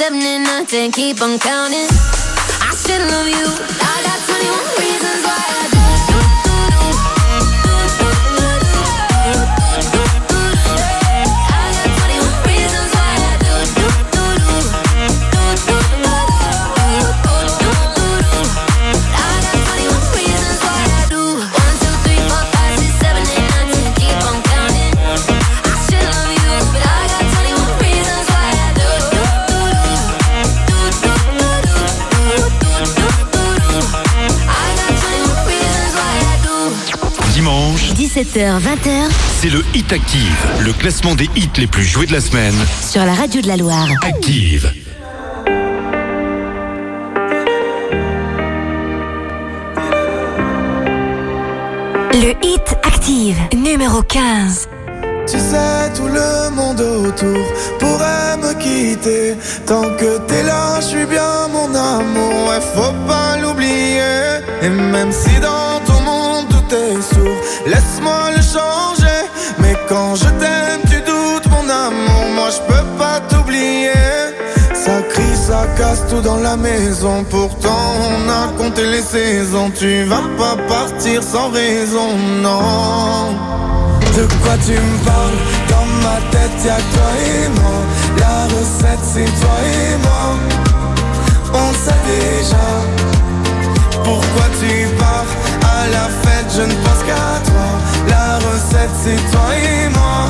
[0.03, 1.92] accepting nothing, keep on counting.
[38.33, 38.89] 17h, 20h
[39.41, 42.55] C'est le Hit Active, le classement des hits les plus joués de la semaine.
[42.81, 43.87] sur la radio de la Loire.
[44.03, 44.71] Active.
[52.13, 54.67] Le Hit Active, numéro 15.
[55.27, 57.45] Tu sais, tout le monde autour
[57.79, 59.35] pourrait me quitter.
[59.65, 62.49] Tant que t'es là, je suis bien mon amour.
[62.49, 64.41] Ouais, faut pas l'oublier.
[64.61, 69.21] Et même si dans ton monde tout est sourd, laisse-moi le changer.
[69.59, 72.23] Mais quand je t'aime, tu doutes mon amour.
[72.35, 73.91] Moi, je peux pas t'oublier.
[74.73, 77.23] Ça crie, ça casse tout dans la maison.
[77.29, 79.71] Pourtant, on a compté les saisons.
[79.71, 82.09] Tu vas pas partir sans raison,
[82.41, 83.33] non.
[84.17, 85.39] De quoi tu me parles?
[85.69, 87.77] Dans ma tête y'a toi et moi
[88.19, 90.25] La recette c'est toi et moi
[91.53, 92.67] On sait déjà
[94.03, 95.25] Pourquoi tu pars
[95.63, 96.22] À la fête
[98.71, 100.29] c'est toi et moi.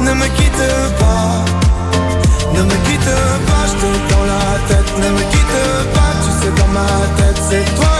[0.00, 0.66] Ne me quitte
[0.98, 1.44] pas
[2.54, 3.14] Ne me quitte
[3.48, 3.64] pas.
[3.66, 6.12] Je te dans la tête Ne me quitte pas.
[6.24, 6.86] Tu sais dans ma
[7.16, 7.99] tête c'est toi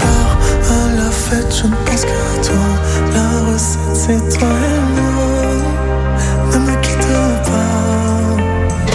[0.00, 0.36] Pars
[0.70, 2.66] à la fête Je ne pense qu'à toi.
[3.14, 5.32] La recette, c'est toi et moi.
[6.52, 7.08] Ne me quitte
[7.48, 8.02] pas.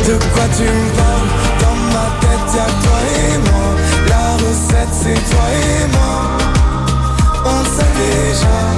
[0.07, 1.31] De quoi tu me parles?
[1.61, 3.67] Dans ma tête y'a toi et moi
[4.07, 6.15] La recette c'est toi et moi
[7.45, 8.76] On sait déjà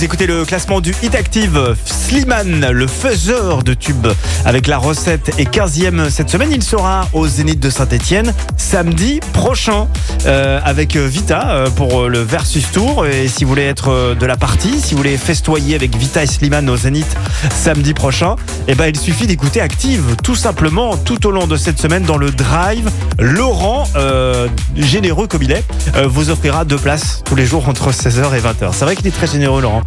[0.00, 1.76] Vous écoutez le classement du Hit Active.
[1.84, 4.08] Slimane, le faiseur de tubes
[4.46, 6.50] avec la recette est 15e cette semaine.
[6.50, 8.32] Il sera au Zénith de Saint-Etienne
[8.70, 9.88] samedi prochain
[10.26, 13.04] euh, avec Vita euh, pour le Versus Tour.
[13.04, 16.22] Et si vous voulez être euh, de la partie, si vous voulez festoyer avec Vita
[16.22, 17.16] et Slimane au Zénith
[17.52, 18.36] samedi prochain,
[18.68, 22.16] eh ben, il suffit d'écouter Active tout simplement tout au long de cette semaine dans
[22.16, 22.88] le drive.
[23.18, 25.64] Laurent, euh, généreux comme il est,
[25.96, 28.70] euh, vous offrira deux places tous les jours entre 16h et 20h.
[28.72, 29.82] C'est vrai qu'il est très généreux, Laurent.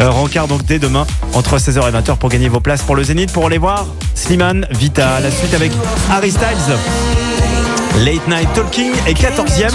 [0.00, 3.02] Euh, rencard donc dès demain entre 16h et 20h pour gagner vos places pour le
[3.02, 3.32] Zénith.
[3.32, 5.18] Pour aller voir Slimane, Vita.
[5.18, 5.72] La suite avec
[6.08, 7.27] Harry Styles.
[8.04, 9.72] Late Night Talking est 14e.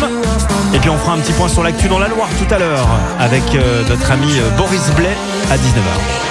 [0.74, 2.88] Et puis on fera un petit point sur l'actu dans la Loire tout à l'heure
[3.20, 5.16] avec euh, notre ami euh, Boris Blais
[5.52, 6.24] à 19h.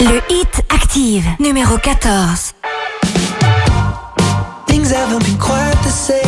[0.00, 2.54] Le Hit Active, numéro 14.
[4.66, 6.27] Things haven't been quite the same.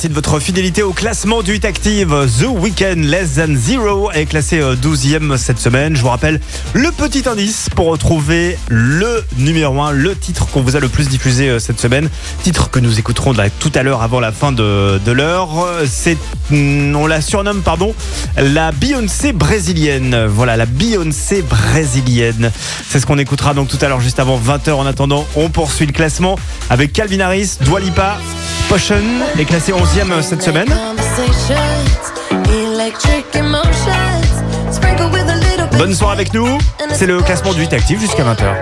[0.00, 2.26] Merci de votre fidélité au classement du Hit Active.
[2.40, 5.94] The Weeknd Less Than Zero est classé euh, 12e cette semaine.
[5.94, 6.40] Je vous rappelle
[6.72, 11.10] le petit indice pour retrouver le numéro 1, le titre qu'on vous a le plus
[11.10, 12.08] diffusé euh, cette semaine.
[12.42, 15.50] Titre que nous écouterons tout à l'heure avant la fin de, de l'heure.
[15.66, 16.16] Euh, C'est,
[16.48, 17.94] hmm, on la surnomme, pardon,
[18.38, 20.24] la Beyoncé brésilienne.
[20.24, 22.50] Voilà, la Beyoncé brésilienne.
[22.88, 24.72] C'est ce qu'on écoutera donc tout à l'heure juste avant 20h.
[24.72, 26.38] En attendant, on poursuit le classement
[26.70, 28.16] avec Calvin Harris, Dua Lipa,
[28.70, 29.02] Potion
[29.36, 30.68] est classé 11e cette semaine.
[35.76, 36.46] Bonne soirée avec nous.
[36.92, 38.54] C'est le classement du Hit Active jusqu'à 20h.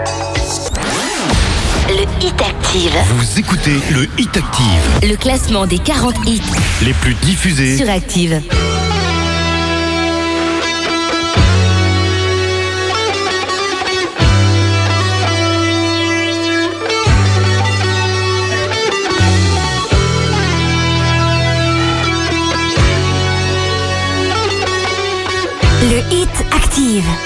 [1.90, 2.96] Le Hit Active.
[3.16, 4.64] Vous écoutez le Hit Active,
[5.10, 6.40] Le classement des 40 hits
[6.82, 7.76] les plus diffusés.
[7.76, 8.40] sur Active.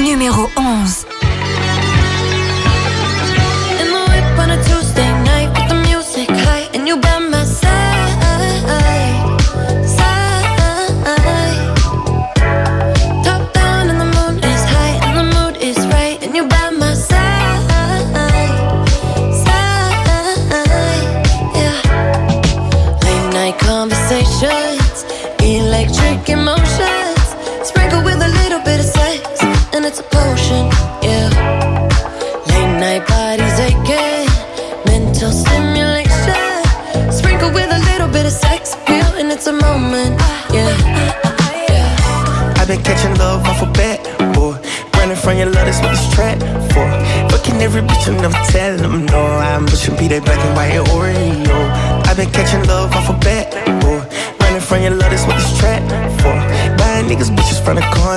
[0.00, 1.11] Numéro 11.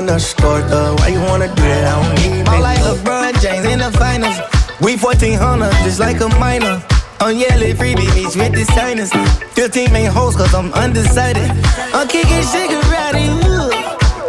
[0.05, 0.95] The store, though.
[0.95, 1.85] Why you wanna do that?
[1.87, 4.37] I don't need I'm like LeBron James in the finals.
[4.81, 6.83] We 1400, just like a minor.
[7.19, 9.11] I'm yelling freebie bitch with the signers.
[9.53, 11.49] 15 main hoes, cause I'm undecided.
[11.93, 13.71] I'm kicking karate, ooh.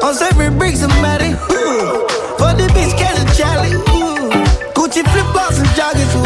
[0.02, 2.06] I'm serving bricks, somebody, ooh.
[2.38, 4.30] For the bitch, catch a Charlie, ooh.
[4.74, 6.25] Gucci flip flops and joggers, ooh.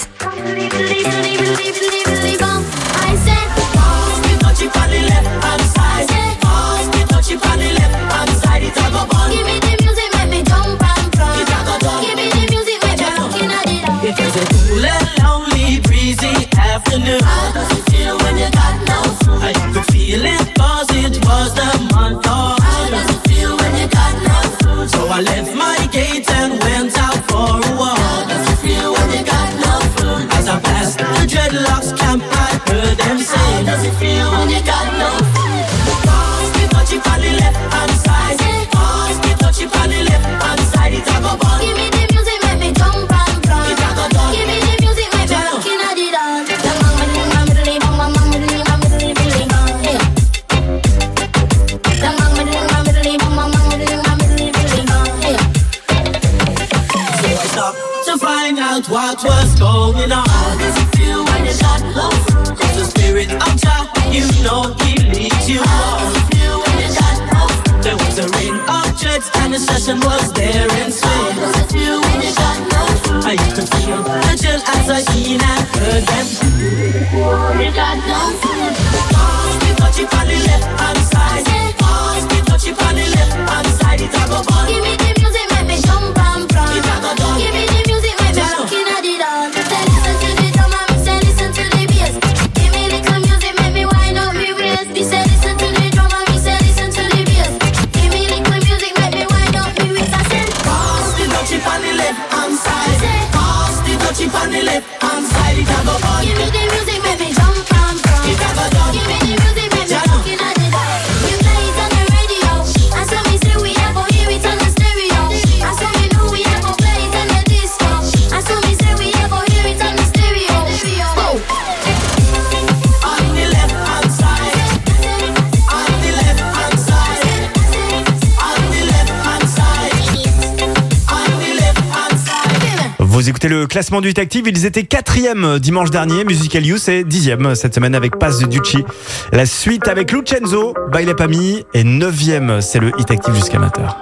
[133.81, 137.95] Classement du Hit Active, ils étaient quatrième dimanche dernier, Musical Youth est dixième cette semaine
[137.95, 138.85] avec Paz de Ducci.
[139.31, 143.95] La suite avec Lucenzo, Baila Pami et neuvième, c'est le Hit Active jusqu'à 20h.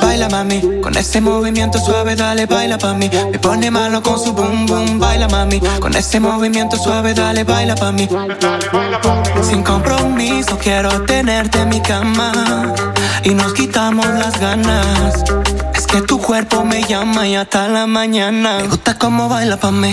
[0.00, 3.08] Baila mami, con ese movimiento suave dale baila pa' mí.
[3.30, 5.60] Me pone malo con su boom boom, baila mami.
[5.80, 8.08] Con ese movimiento suave dale baila pa' mí.
[9.40, 12.74] Sin compromiso quiero tenerte en mi cama
[13.22, 15.22] y nos quitamos las ganas.
[15.90, 18.58] Que tu cuerpo me llama y hasta la mañana.
[18.58, 19.92] Me gusta cómo baila pa' mí.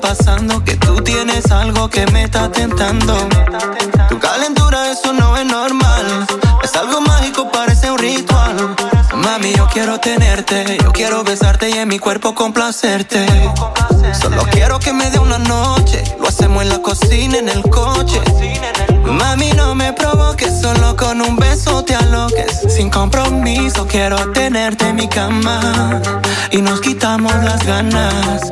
[0.00, 3.14] Pasando, que tú tienes algo que me está tentando.
[4.08, 6.26] Tu calentura, eso no es normal.
[6.62, 8.76] Es algo mágico, parece un ritual.
[9.14, 13.26] Mami, yo quiero tenerte, yo quiero besarte y en mi cuerpo complacerte.
[14.20, 18.20] Solo quiero que me dé una noche, lo hacemos en la cocina, en el coche.
[19.04, 22.60] Mami, no me provoques, solo con un beso te aloques.
[22.68, 26.00] Sin compromiso, quiero tenerte en mi cama
[26.50, 28.50] y nos quitamos las ganas.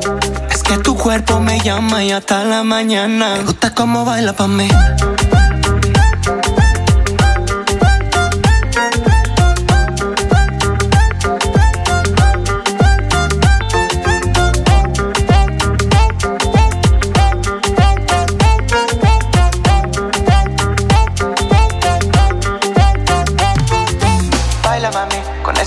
[0.67, 3.35] Que tu cuerpo me llama y hasta la mañana.
[3.35, 4.67] Me gusta cómo baila pa' mí.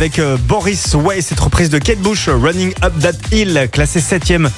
[0.00, 4.48] Avec euh, Boris Way, cette reprise de Kate Bush, Running Up That Hill, classé 7ème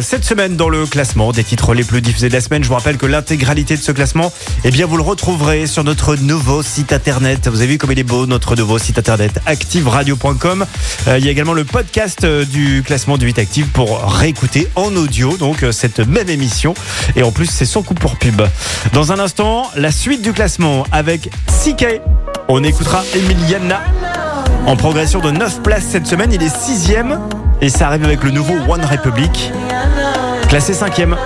[0.00, 2.64] cette semaine dans le classement des titres les plus diffusés de la semaine.
[2.64, 4.32] Je vous rappelle que l'intégralité de ce classement,
[4.64, 7.48] eh bien, vous le retrouverez sur notre nouveau site internet.
[7.48, 10.66] Vous avez vu comme il est beau, notre nouveau site internet, activeradio.com.
[11.08, 14.68] Euh, il y a également le podcast euh, du classement du 8 Active pour réécouter
[14.74, 16.74] en audio, donc euh, cette même émission.
[17.14, 18.42] Et en plus, c'est sans coup pour pub.
[18.92, 22.00] Dans un instant, la suite du classement avec CK.
[22.48, 23.82] On écoutera Emiliana
[24.66, 26.32] en progression de 9 places cette semaine.
[26.32, 27.18] Il est 6ème
[27.60, 29.52] et ça arrive avec le nouveau One Republic,
[30.48, 31.16] classé 5ème.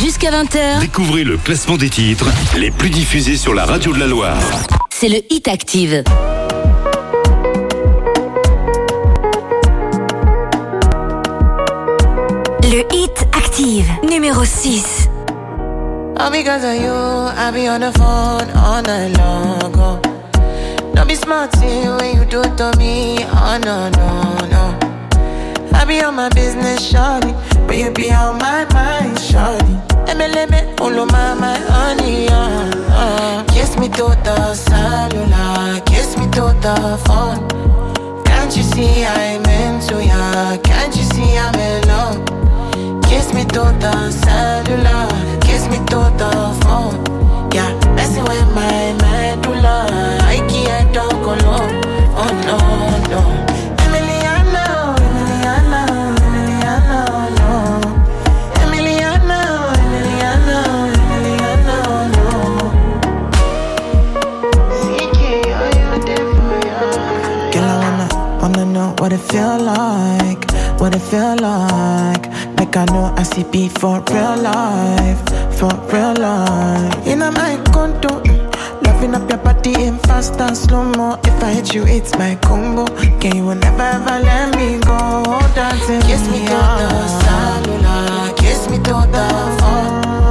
[0.00, 2.26] Jusqu'à 20h, Découvrez le classement des titres
[2.56, 4.36] les plus diffusés sur la radio de la Loire.
[4.90, 6.02] c'est le Hit Active.
[12.62, 15.08] Le Hit Active, numéro 6.
[16.18, 19.72] All because of you, I be on the phone all night long.
[19.76, 20.00] Oh.
[21.02, 23.16] Don't be smart when you do it to me.
[23.24, 24.78] Oh no, no, no.
[25.76, 27.32] I be on my business, shawty.
[27.66, 29.74] But you be on my mind, shawty.
[30.06, 33.44] MLM, follow my, my honey, uh, uh.
[33.48, 38.22] Kiss me to the cellular, kiss me to the phone.
[38.22, 40.56] Can't you see I'm into ya?
[40.58, 43.02] Can't you see I'm in love?
[43.10, 47.50] Kiss me to the cellular, kiss me to the phone.
[47.52, 50.21] Yeah, messing with my medulla.
[51.32, 51.76] I can't talk alone.
[52.14, 52.58] Oh no,
[53.12, 53.20] no.
[53.84, 54.66] Emiliano,
[55.06, 55.82] Emiliano,
[56.26, 57.00] Emiliano,
[57.38, 57.50] no.
[58.62, 59.40] Emiliano,
[59.82, 60.60] Emiliano,
[61.14, 61.78] Emiliano,
[62.14, 62.26] no.
[64.78, 65.18] CK,
[65.58, 66.76] are you there for ya?
[67.52, 68.06] Girl, I wanna,
[68.40, 70.44] wanna know what it feel like,
[70.80, 72.24] what it feel like.
[72.58, 75.20] Make I know I see beat for real life,
[75.58, 77.06] for real life.
[77.06, 78.22] In my condo,
[79.02, 81.18] loving up your body in fast and slow mo.
[81.24, 82.86] If I hit you, it's my combo.
[83.20, 85.22] Can you will never ever let me go?
[85.54, 90.21] Dancing kiss me to the cellular, kiss me to the phone.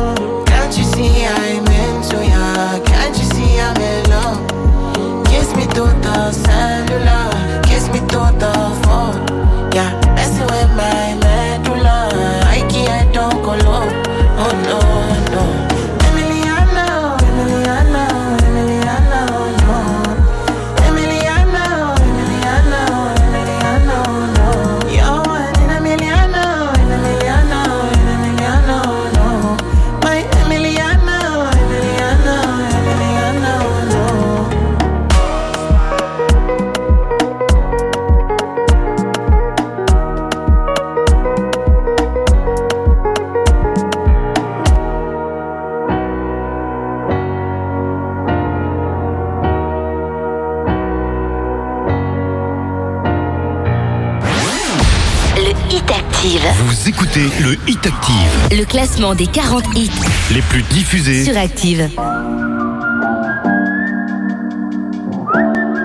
[57.22, 58.58] le Hit Active.
[58.58, 59.92] Le classement des 40 hits
[60.34, 61.88] les plus diffusés sur Active.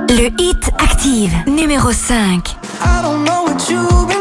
[0.08, 2.56] Le Hit Active, numéro 5.
[2.80, 4.15] I don't know what you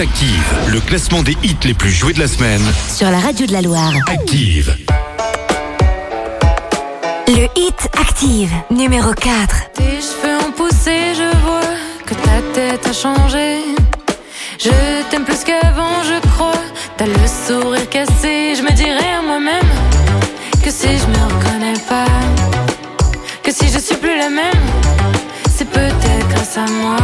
[0.00, 2.62] Active, le classement des hits les plus joués de la semaine.
[2.88, 3.92] Sur la radio de la Loire.
[4.06, 4.74] Active.
[7.28, 9.72] Le hit Active, numéro 4.
[9.74, 11.60] Tes cheveux ont poussé, je vois
[12.06, 13.58] que ta tête a changé.
[14.58, 14.70] Je
[15.10, 16.54] t'aime plus qu'avant, je crois.
[16.96, 17.12] T'as le
[17.46, 19.68] sourire cassé, je me dirais à moi-même
[20.64, 22.06] que si je me reconnais pas,
[23.42, 24.66] que si je suis plus la même,
[25.54, 26.96] c'est peut-être grâce à moi.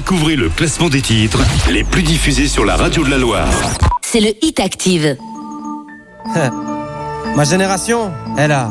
[0.00, 3.46] Découvrez le classement des titres les plus diffusés sur la radio de la Loire.
[4.00, 5.18] c'est le Hit Active.
[7.36, 8.70] Ma génération, elle a,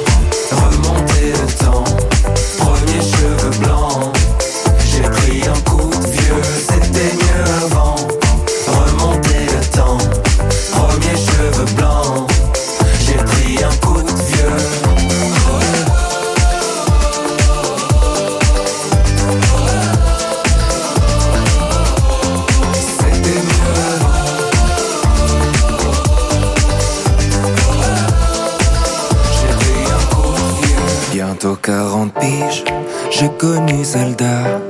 [32.31, 32.63] 40 piges,
[33.11, 34.61] j'ai connu Zelda.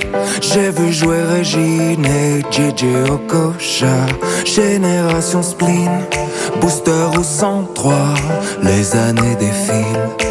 [0.42, 4.06] J'ai vu jouer Régine et JJ Okocha.
[4.46, 5.92] Génération spleen,
[6.60, 7.94] booster ou 103.
[8.64, 10.31] Les années défilent,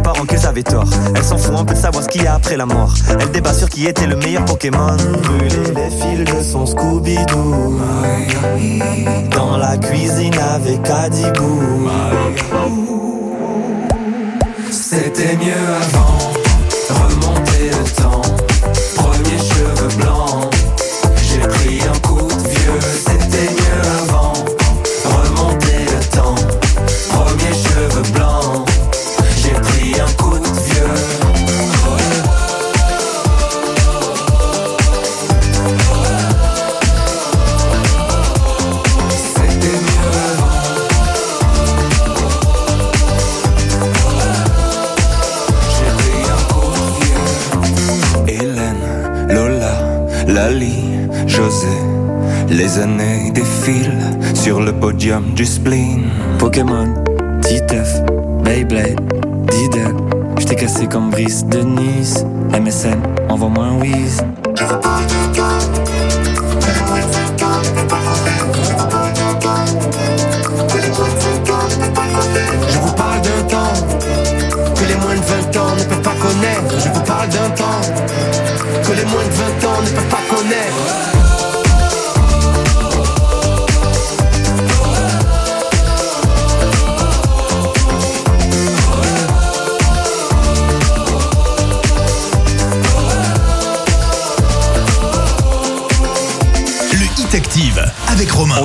[1.15, 2.93] Elle s'en fout un peu de savoir ce qu'il y a après la mort.
[3.09, 4.97] Elle débat sur qui était le meilleur Pokémon.
[5.23, 7.79] Brûler les fils de son Scooby-Doo.
[9.35, 11.89] Dans la cuisine avec Adibou.
[14.71, 16.30] C'était mieux avant,
[50.41, 50.73] Lali,
[51.27, 51.67] José.
[52.49, 56.09] Les années défilent sur le podium du spleen.
[56.39, 56.95] Pokémon,
[57.43, 58.01] Titeuf,
[58.43, 58.99] Beyblade,
[59.51, 59.95] Diddle.
[60.39, 62.25] J't'ai cassé comme Brice de Nice.
[62.59, 62.99] MSN,
[63.29, 64.23] envoie-moi un whiz.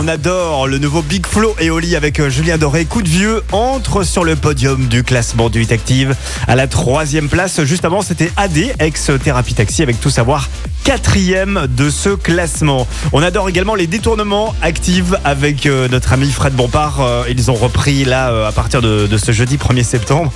[0.06, 2.84] on adore le nouveau Big Flow et Oli avec euh, Julien Doré.
[2.84, 6.14] Coup de vieux entre sur le podium du classement du Hit Active
[6.46, 7.64] à la troisième place.
[7.64, 10.48] Juste avant, c'était AD, ex-thérapie taxi avec tout savoir
[10.86, 12.86] quatrième de ce classement.
[13.12, 17.00] On adore également les détournements actifs avec euh, notre ami Fred Bompard.
[17.00, 20.32] Euh, ils ont repris là euh, à partir de, ce jeudi 1er septembre.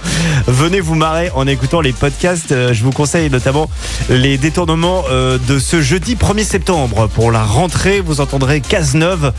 [0.48, 2.52] Venez vous marrer en écoutant les podcasts.
[2.72, 3.70] je vous conseille notamment
[4.09, 7.09] les détournements de ce jeudi 1er septembre.
[7.14, 9.32] Pour la rentrée, vous entendrez Cazeneuve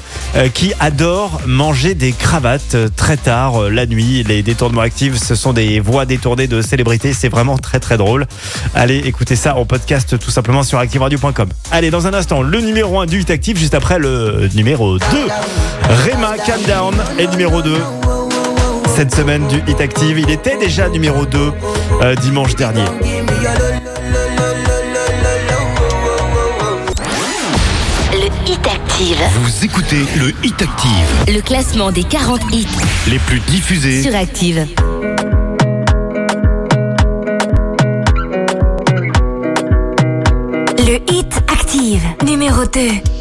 [0.54, 4.24] qui adore manger des cravates très tard la nuit.
[4.24, 7.14] Les détournements actifs, ce sont des voix détournées de célébrités.
[7.14, 8.28] C'est vraiment très très drôle.
[8.76, 11.01] Allez écoutez ça en podcast tout simplement sur Active
[11.72, 15.04] Allez, dans un instant, le numéro 1 du hit Active, juste après le numéro 2.
[16.06, 17.78] Rema Calm Down est numéro 2
[18.96, 20.20] cette semaine du Hit Active.
[20.20, 21.52] Il était déjà numéro 2
[22.02, 22.84] euh, dimanche dernier.
[28.14, 29.18] Le Hit Active.
[29.42, 30.90] Vous écoutez le Hit Active,
[31.28, 32.68] le classement des 40 hits
[33.10, 34.68] les plus diffusés sur Active.
[40.92, 43.21] Le hit active, numéro 2.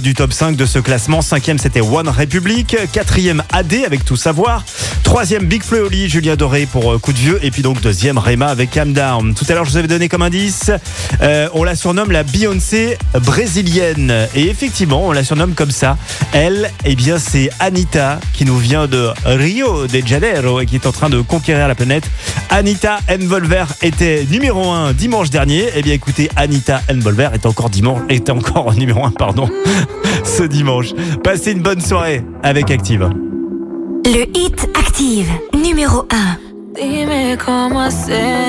[0.00, 1.22] Du top 5 de ce classement.
[1.22, 2.76] Cinquième, c'était One Republic.
[2.92, 4.64] Quatrième, AD avec Tout Savoir.
[5.02, 7.40] Troisième, Big Flo et Oli, Julien Doré pour euh, Coup de Vieux.
[7.42, 9.34] Et puis donc deuxième, Rema avec Calm Down.
[9.34, 10.70] Tout à l'heure, je vous avais donné comme indice,
[11.20, 14.28] euh, on la surnomme la Beyoncé brésilienne.
[14.36, 15.96] Et effectivement, on la surnomme comme ça.
[16.32, 20.86] Elle, eh bien, c'est Anita qui nous vient de Rio de Janeiro et qui est
[20.86, 22.08] en train de conquérir la planète.
[22.56, 25.68] Anita Envolver était numéro 1 dimanche dernier.
[25.76, 29.46] Eh bien, écoutez, Anita Envolver est encore dimanche, est encore numéro 1, pardon,
[30.24, 30.94] ce dimanche.
[31.22, 33.10] Passez une bonne soirée avec Active.
[34.06, 36.80] Le hit Active, numéro 1.
[36.80, 38.45] Dime cómo hacemos.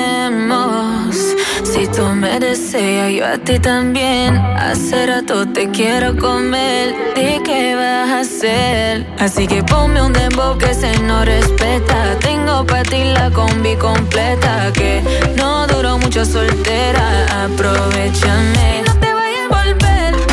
[2.70, 4.36] Deseas, yo a ti también.
[4.36, 6.94] Hace rato te quiero comer.
[7.16, 9.06] Di qué vas a hacer.
[9.18, 12.18] Así que ponme un dembow que se no respeta.
[12.20, 14.70] Tengo para ti la combi completa.
[14.74, 15.02] Que
[15.38, 17.44] no duró mucho soltera.
[17.46, 18.82] Aprovechame.
[18.86, 20.27] No te vayas a volver.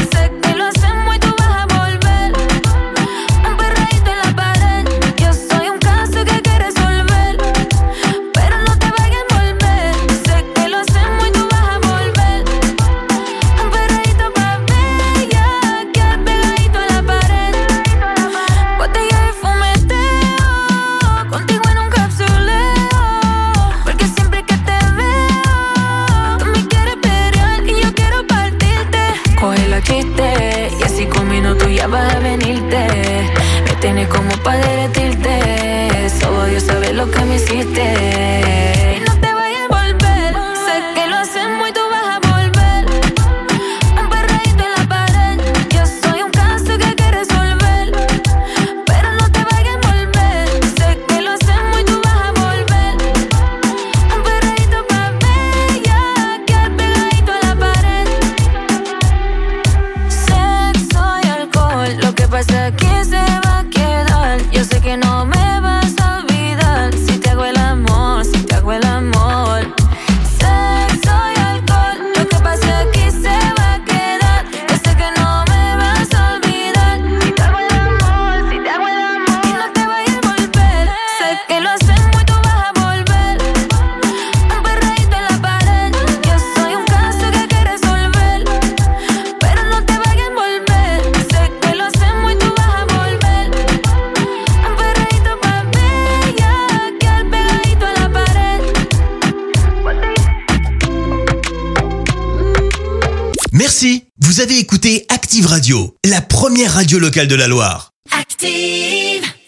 [106.96, 107.95] Radio, locale de la Loire.